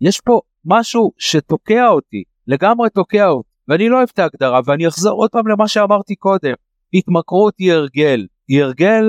יש 0.00 0.20
פה 0.20 0.40
משהו 0.64 1.12
שתוקע 1.18 1.88
אותי 1.88 2.22
לגמרי 2.46 2.90
תוקע 2.90 3.28
אותי 3.28 3.48
ואני 3.68 3.88
לא 3.88 3.96
אוהב 3.96 4.08
את 4.14 4.18
ההגדרה 4.18 4.60
ואני 4.64 4.88
אחזור 4.88 5.12
עוד 5.12 5.30
פעם 5.30 5.48
למה 5.48 5.68
שאמרתי 5.68 6.14
קודם. 6.14 6.52
התמכרות 6.94 7.54
היא 7.58 7.72
הרגל. 7.72 8.26
היא 8.48 8.62
הרגל 8.62 9.04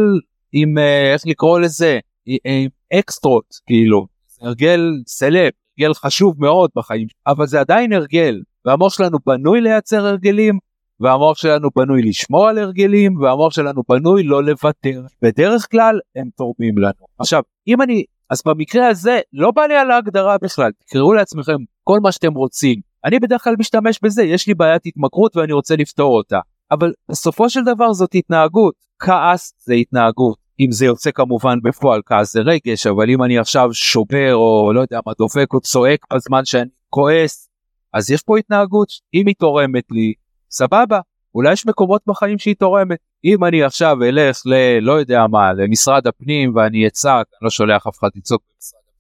עם 0.52 0.78
אה, 0.78 1.14
איך 1.14 1.22
לקרוא 1.26 1.60
לזה? 1.60 2.00
עם 2.26 2.70
אקסטרות 2.94 3.46
כאילו. 3.68 4.08
הרגל 4.42 4.80
סלב 5.08 5.52
הרגל 5.80 5.94
חשוב 5.94 6.36
מאוד 6.40 6.70
בחיים 6.76 7.08
אבל 7.28 7.48
זה 7.48 7.60
עדיין 7.60 7.94
הרגל 7.94 8.42
והמוח 8.66 8.94
שלנו 8.94 9.18
בנוי 9.26 9.62
לייצר 9.62 10.06
הרגלים 10.06 10.60
והמוח 11.00 11.38
שלנו 11.38 11.70
בנוי 11.76 12.02
לשמור 12.02 12.48
על 12.48 12.58
הרגלים 12.58 13.22
והמוח 13.22 13.54
שלנו 13.54 13.82
בנוי 13.90 14.24
לא 14.24 14.44
לוותר. 14.44 15.02
בדרך 15.22 15.68
כלל 15.72 16.00
הם 16.16 16.30
תורמים 16.38 16.78
לנו. 16.78 17.06
עכשיו 17.20 17.42
אם 17.68 17.82
אני 17.82 18.04
אז 18.30 18.42
במקרה 18.46 18.88
הזה 18.88 19.20
לא 19.34 19.52
בא 19.52 19.62
לי 19.62 19.76
על 19.76 19.92
ההגדרה 19.92 20.38
בכלל. 20.38 20.72
תקראו 20.86 21.14
לעצמכם 21.14 21.58
כל 21.84 22.00
מה 22.00 22.12
שאתם 22.12 22.34
רוצים. 22.34 22.80
אני 23.06 23.20
בדרך 23.20 23.44
כלל 23.44 23.56
משתמש 23.60 24.00
בזה 24.04 24.24
יש 24.24 24.48
לי 24.48 24.54
בעיית 24.54 24.82
התמכרות 24.86 25.38
ואני 25.38 25.54
רוצה 25.54 25.76
לפתור 25.76 26.18
אותה. 26.18 26.40
אבל 26.72 26.94
בסופו 27.10 27.50
של 27.50 27.64
דבר 27.64 27.94
זאת 27.94 28.16
התנהגות. 28.16 28.74
כעס 29.00 29.54
זה 29.60 29.74
התנהגות. 29.74 30.38
אם 30.60 30.72
זה 30.72 30.86
יוצא 30.86 31.12
כמובן 31.12 31.60
בפועל 31.64 32.02
כעס 32.06 32.34
זה 32.34 32.40
רגש 32.42 32.88
אבל 32.88 33.10
אם 33.10 33.24
אני 33.24 33.38
עכשיו 33.38 33.74
שובר 33.74 34.36
או 34.36 34.74
לא 34.74 34.82
יודע 34.82 35.00
מה 35.06 35.12
דופק 35.18 35.54
או 35.54 35.60
צועק 35.60 36.00
בזמן 36.14 36.46
שאני 36.46 36.70
כועס 36.90 37.50
אז 37.94 38.12
יש 38.12 38.24
פה 38.24 38.38
התנהגות. 38.38 38.88
אם 39.14 39.28
היא 39.28 39.36
תורמת 39.40 39.84
לי 39.92 40.14
סבבה 40.50 41.00
אולי 41.36 41.54
יש 41.54 41.66
מקומות 41.66 42.02
בחיים 42.08 42.40
שהיא 42.40 42.56
תורמת. 42.60 42.98
אם 43.26 43.46
אני 43.46 43.64
עכשיו 43.64 44.04
אלך 44.04 44.42
ל... 44.46 44.80
לא 44.82 44.94
יודע 44.94 45.28
מה 45.28 45.54
למשרד 45.54 46.08
הפנים 46.08 46.56
ואני 46.56 46.88
אצעק 46.88 47.28
אני 47.34 47.40
לא 47.42 47.50
שולח 47.50 47.88
אף 47.88 48.00
אחד 48.00 48.10
לצעוק 48.16 48.44
במשרד 48.56 48.80
הפנים 48.80 49.00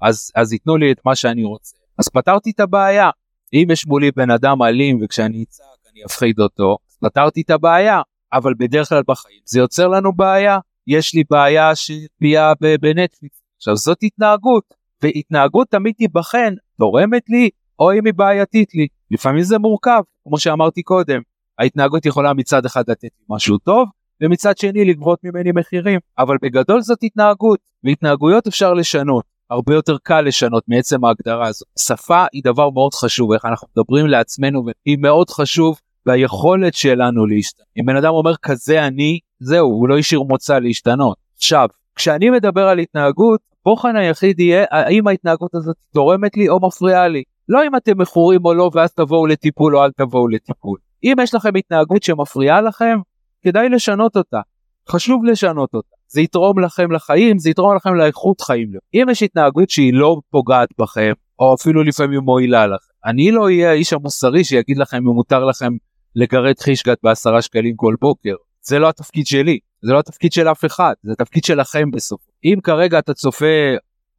אז 0.00 0.30
אז 0.34 0.52
ייתנו 0.52 0.76
לי 0.76 0.92
את 0.92 1.00
מה 1.04 1.16
שאני 1.16 1.44
רוצה. 1.44 1.76
אז 1.98 2.08
פתרתי 2.08 2.50
את 2.50 2.60
הבעיה. 2.60 3.10
אם 3.52 3.66
יש 3.70 3.86
מולי 3.86 4.10
בן 4.16 4.30
אדם 4.30 4.62
אלים 4.62 4.98
וכשאני 5.02 5.44
אצעק 5.48 5.66
אני 5.92 6.04
אפחיד 6.04 6.40
אותו 6.40 6.76
פתרתי 7.00 7.40
את 7.40 7.50
הבעיה. 7.50 8.00
אבל 8.32 8.54
בדרך 8.58 8.88
כלל 8.88 9.02
בחיים 9.08 9.40
זה 9.44 9.60
יוצר 9.60 9.88
לנו 9.88 10.12
בעיה. 10.12 10.58
יש 10.86 11.14
לי 11.14 11.22
בעיה 11.30 11.76
שפיה 11.76 12.52
בנטפליקס. 12.80 13.42
עכשיו 13.56 13.76
זאת 13.76 13.98
התנהגות 14.02 14.74
והתנהגות 15.02 15.68
תמיד 15.68 15.94
תיבחן 15.94 16.54
תורמת 16.78 17.22
לי 17.28 17.50
או 17.78 17.92
אם 17.92 18.06
היא 18.06 18.14
בעייתית 18.14 18.74
לי. 18.74 18.86
לפעמים 19.10 19.42
זה 19.42 19.58
מורכב 19.58 20.00
כמו 20.24 20.38
שאמרתי 20.38 20.82
קודם. 20.82 21.20
ההתנהגות 21.58 22.06
יכולה 22.06 22.32
מצד 22.34 22.64
אחד 22.66 22.90
לתת 22.90 23.02
לי 23.02 23.08
משהו 23.28 23.58
טוב 23.58 23.88
ומצד 24.20 24.58
שני 24.58 24.84
לגבות 24.84 25.18
ממני 25.24 25.52
מחירים. 25.52 26.00
אבל 26.18 26.36
בגדול 26.42 26.80
זאת 26.80 26.98
התנהגות. 27.02 27.58
והתנהגויות 27.84 28.46
אפשר 28.46 28.74
לשנות. 28.74 29.24
הרבה 29.50 29.74
יותר 29.74 29.96
קל 30.02 30.20
לשנות 30.20 30.64
מעצם 30.68 31.04
ההגדרה 31.04 31.46
הזאת 31.46 31.68
שפה 31.78 32.24
היא 32.32 32.42
דבר 32.44 32.70
מאוד 32.70 32.94
חשוב 32.94 33.32
איך 33.32 33.44
אנחנו 33.44 33.68
מדברים 33.76 34.06
לעצמנו 34.06 34.64
והיא 34.66 34.98
מאוד 34.98 35.30
חשוב 35.30 35.80
ביכולת 36.06 36.74
שלנו 36.74 37.26
להשתנות. 37.26 37.66
אם 37.80 37.86
בן 37.86 37.96
אדם 37.96 38.12
אומר 38.12 38.36
כזה 38.36 38.86
אני 38.86 39.18
זהו 39.40 39.70
הוא 39.70 39.88
לא 39.88 39.98
השאיר 39.98 40.22
מוצא 40.22 40.58
להשתנות. 40.58 41.16
עכשיו 41.36 41.68
כשאני 41.94 42.30
מדבר 42.30 42.68
על 42.68 42.78
התנהגות 42.78 43.40
בוחן 43.64 43.96
היחיד 43.96 44.40
יהיה 44.40 44.64
האם 44.70 45.08
ההתנהגות 45.08 45.54
הזאת 45.54 45.76
תורמת 45.94 46.36
לי 46.36 46.48
או 46.48 46.66
מפריעה 46.66 47.08
לי 47.08 47.22
לא 47.48 47.66
אם 47.66 47.76
אתם 47.76 48.00
מכורים 48.00 48.44
או 48.44 48.54
לא 48.54 48.70
ואז 48.74 48.92
תבואו 48.92 49.26
לטיפול 49.26 49.76
או 49.76 49.84
אל 49.84 49.90
תבואו 49.96 50.28
לטיפול. 50.28 50.78
אם 51.04 51.14
יש 51.22 51.34
לכם 51.34 51.56
התנהגות 51.56 52.02
שמפריעה 52.02 52.60
לכם, 52.60 52.98
כדאי 53.42 53.68
לשנות 53.68 54.16
אותה. 54.16 54.40
חשוב 54.88 55.24
לשנות 55.24 55.74
אותה. 55.74 55.96
זה 56.08 56.20
יתרום 56.20 56.58
לכם 56.58 56.92
לחיים, 56.92 57.38
זה 57.38 57.50
יתרום 57.50 57.76
לכם 57.76 57.94
לאיכות 57.94 58.40
חיים. 58.40 58.72
אם 58.94 59.06
יש 59.10 59.22
התנהגות 59.22 59.70
שהיא 59.70 59.94
לא 59.94 60.16
פוגעת 60.30 60.68
בכם, 60.78 61.12
או 61.38 61.54
אפילו 61.54 61.82
לפעמים 61.82 62.20
מועילה 62.20 62.66
לכם, 62.66 62.92
אני 63.04 63.30
לא 63.30 63.44
אהיה 63.44 63.70
האיש 63.70 63.92
המוסרי 63.92 64.44
שיגיד 64.44 64.78
לכם 64.78 64.96
אם 64.96 65.14
מותר 65.14 65.44
לכם 65.44 65.72
לגרד 66.16 66.58
חישגת 66.58 66.98
בעשרה 67.02 67.42
שקלים 67.42 67.76
כל 67.76 67.94
בוקר. 68.00 68.34
זה 68.62 68.78
לא 68.78 68.88
התפקיד 68.88 69.26
שלי, 69.26 69.58
זה 69.82 69.92
לא 69.92 69.98
התפקיד 69.98 70.32
של 70.32 70.48
אף 70.48 70.64
אחד, 70.64 70.92
זה 71.02 71.12
התפקיד 71.12 71.44
שלכם 71.44 71.90
בסוף. 71.90 72.20
אם 72.44 72.58
כרגע 72.62 72.98
אתה 72.98 73.14
צופה 73.14 73.46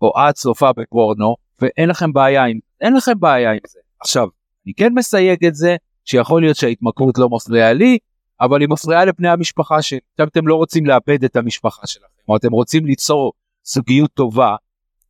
או 0.02 0.14
את 0.30 0.36
צופה 0.36 0.72
בפורנו 0.74 1.36
ואין 1.62 1.90
לכם 1.90 2.14
בעיה 2.14 2.46
עם 2.46 2.60
אין 2.82 2.96
לכם 2.96 3.20
בעיה 3.20 3.52
עם 3.52 3.60
זה. 3.68 3.80
עכשיו, 4.02 4.28
אני 4.66 4.74
כן 4.74 4.94
מסייג 4.94 5.46
את 5.46 5.56
זה, 5.56 5.76
שיכול 6.06 6.42
להיות 6.42 6.56
שההתמכרות 6.56 7.18
לא 7.18 7.30
מפריעה 7.30 7.74
לי, 7.74 7.98
אבל 8.42 8.62
היא 8.62 8.70
מפריעה 8.70 9.06
לבני 9.06 9.30
המשפחה 9.30 9.82
שלי. 9.82 10.00
עכשיו 10.14 10.28
אתם 10.28 10.48
לא 10.48 10.56
רוצים 10.56 10.86
לאבד 10.86 11.24
את 11.24 11.36
המשפחה 11.36 11.88
שלכם, 11.88 12.06
או 12.28 12.36
אתם 12.36 12.52
רוצים 12.52 12.86
ליצור 12.86 13.34
זוגיות 13.64 14.12
טובה, 14.14 14.56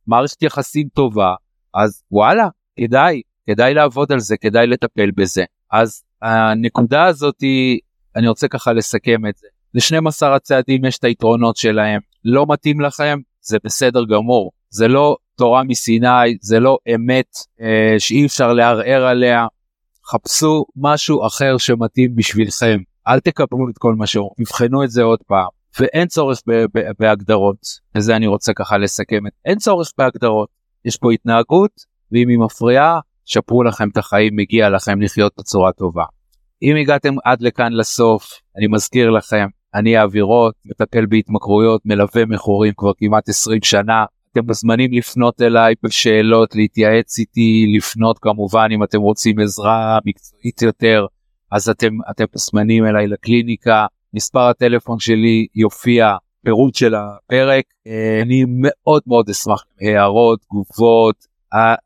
מערכת 0.06 0.42
יחסים 0.42 0.88
טובה, 0.94 1.34
אז 1.74 2.02
וואלה, 2.10 2.48
כדאי, 2.76 3.22
כדאי 3.46 3.74
לעבוד 3.74 4.12
על 4.12 4.20
זה, 4.20 4.36
כדאי 4.36 4.66
לטפל 4.66 5.10
בזה. 5.10 5.44
אז 5.70 6.04
הנקודה 6.22 7.04
הזאת 7.04 7.40
היא, 7.40 7.78
אני 8.16 8.28
רוצה 8.28 8.48
ככה 8.48 8.72
לסכם 8.72 9.26
את 9.26 9.36
זה. 9.36 9.46
ל-12 9.74 10.26
הצעדים 10.26 10.84
יש 10.84 10.98
את 10.98 11.04
היתרונות 11.04 11.56
שלהם, 11.56 12.00
לא 12.24 12.46
מתאים 12.48 12.80
לכם, 12.80 13.18
זה 13.40 13.58
בסדר 13.64 14.04
גמור. 14.04 14.52
זה 14.70 14.88
לא 14.88 15.16
תורה 15.36 15.64
מסיני, 15.64 16.36
זה 16.40 16.60
לא 16.60 16.78
אמת 16.94 17.36
אה, 17.60 17.94
שאי 17.98 18.26
אפשר 18.26 18.52
לערער 18.52 19.04
עליה. 19.04 19.46
חפשו 20.06 20.64
משהו 20.76 21.26
אחר 21.26 21.58
שמתאים 21.58 22.16
בשבילכם. 22.16 22.78
אל 23.08 23.20
תקבלו 23.20 23.68
את 23.70 23.78
כל 23.78 23.94
מה 23.94 24.06
שאומרים, 24.06 24.44
תבחנו 24.44 24.84
את 24.84 24.90
זה 24.90 25.02
עוד 25.02 25.18
פעם. 25.26 25.48
ואין 25.80 26.08
צורך 26.08 26.42
בהגדרות, 26.98 27.56
וזה 27.94 28.16
אני 28.16 28.26
רוצה 28.26 28.52
ככה 28.52 28.78
לסכם 28.78 29.22
אין 29.44 29.58
צורך 29.58 29.92
בהגדרות. 29.98 30.48
יש 30.84 30.96
פה 30.96 31.12
התנהגות, 31.12 31.70
ואם 32.12 32.28
היא 32.28 32.38
מפריעה, 32.38 33.00
שפרו 33.24 33.62
לכם 33.62 33.88
את 33.88 33.96
החיים, 33.96 34.36
מגיע 34.36 34.68
לכם 34.68 35.00
לחיות 35.00 35.32
בצורה 35.38 35.72
טובה. 35.72 36.04
אם 36.62 36.76
הגעתם 36.76 37.14
עד 37.24 37.42
לכאן 37.42 37.72
לסוף, 37.72 38.32
אני 38.56 38.66
מזכיר 38.66 39.10
לכם, 39.10 39.46
אני 39.74 40.02
אווירות, 40.02 40.54
מטפל 40.64 41.06
בהתמכרויות, 41.06 41.80
מלווה 41.84 42.24
מכורים 42.26 42.72
כבר 42.76 42.92
כמעט 42.98 43.28
20 43.28 43.62
שנה, 43.62 44.04
אתם 44.32 44.46
מוזמנים 44.46 44.92
לפנות 44.92 45.42
אליי 45.42 45.74
בשאלות, 45.82 46.54
להתייעץ 46.54 47.18
איתי, 47.18 47.72
לפנות 47.76 48.18
כמובן 48.18 48.68
אם 48.70 48.82
אתם 48.82 49.00
רוצים 49.00 49.38
עזרה 49.38 49.98
מקצועית 50.04 50.62
יותר, 50.62 51.06
אז 51.52 51.68
אתם, 51.68 51.92
אתם 52.10 52.24
מוזמנים 52.34 52.86
אליי 52.86 53.06
לקליניקה, 53.06 53.86
מספר 54.14 54.40
הטלפון 54.40 54.98
שלי 54.98 55.46
יופיע 55.54 56.16
פירוט 56.44 56.74
של 56.74 56.94
הפרק, 56.94 57.64
אה, 57.86 58.22
אני 58.22 58.44
מאוד 58.48 59.02
מאוד 59.06 59.30
אשמח 59.30 59.64
הערות, 59.80 60.40
תגובות, 60.40 61.26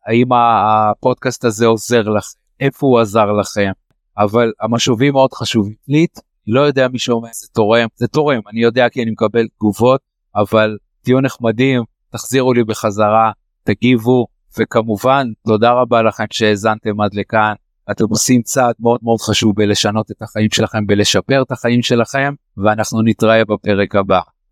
האם 0.06 0.28
הפודקאסט 0.32 1.44
הזה 1.44 1.66
עוזר 1.66 2.02
לכם, 2.02 2.38
איפה 2.60 2.86
הוא 2.86 3.00
עזר 3.00 3.32
לכם, 3.32 3.70
אבל 4.18 4.52
המשובים 4.60 5.12
מאוד 5.12 5.32
חשובים. 5.32 5.74
לי, 5.88 6.06
לא 6.46 6.60
יודע 6.60 6.88
מי 6.88 6.98
שאומר 6.98 7.28
זה 7.34 7.48
תורם, 7.52 7.86
זה 7.96 8.08
תורם, 8.08 8.40
אני 8.50 8.62
יודע 8.62 8.88
כי 8.88 9.02
אני 9.02 9.10
מקבל 9.10 9.46
תגובות, 9.56 10.00
אבל 10.36 10.76
תהיו 11.02 11.20
נחמדים, 11.20 11.82
תחזירו 12.16 12.52
לי 12.52 12.64
בחזרה, 12.64 13.30
תגיבו, 13.62 14.26
וכמובן 14.58 15.26
תודה 15.46 15.72
רבה 15.72 16.02
לכם 16.02 16.24
שהאזנתם 16.30 17.00
עד 17.00 17.14
לכאן. 17.14 17.54
אתם 17.90 18.04
עושים 18.10 18.42
צעד 18.42 18.74
מאוד 18.80 19.00
מאוד 19.02 19.20
חשוב 19.20 19.52
בלשנות 19.56 20.10
את 20.10 20.22
החיים 20.22 20.50
שלכם, 20.50 20.86
בלשפר 20.86 21.42
את 21.42 21.52
החיים 21.52 21.82
שלכם, 21.82 22.34
ואנחנו 22.56 23.02
נתראה 23.02 23.44
בפרק 23.44 23.94
הבא. 23.94 24.20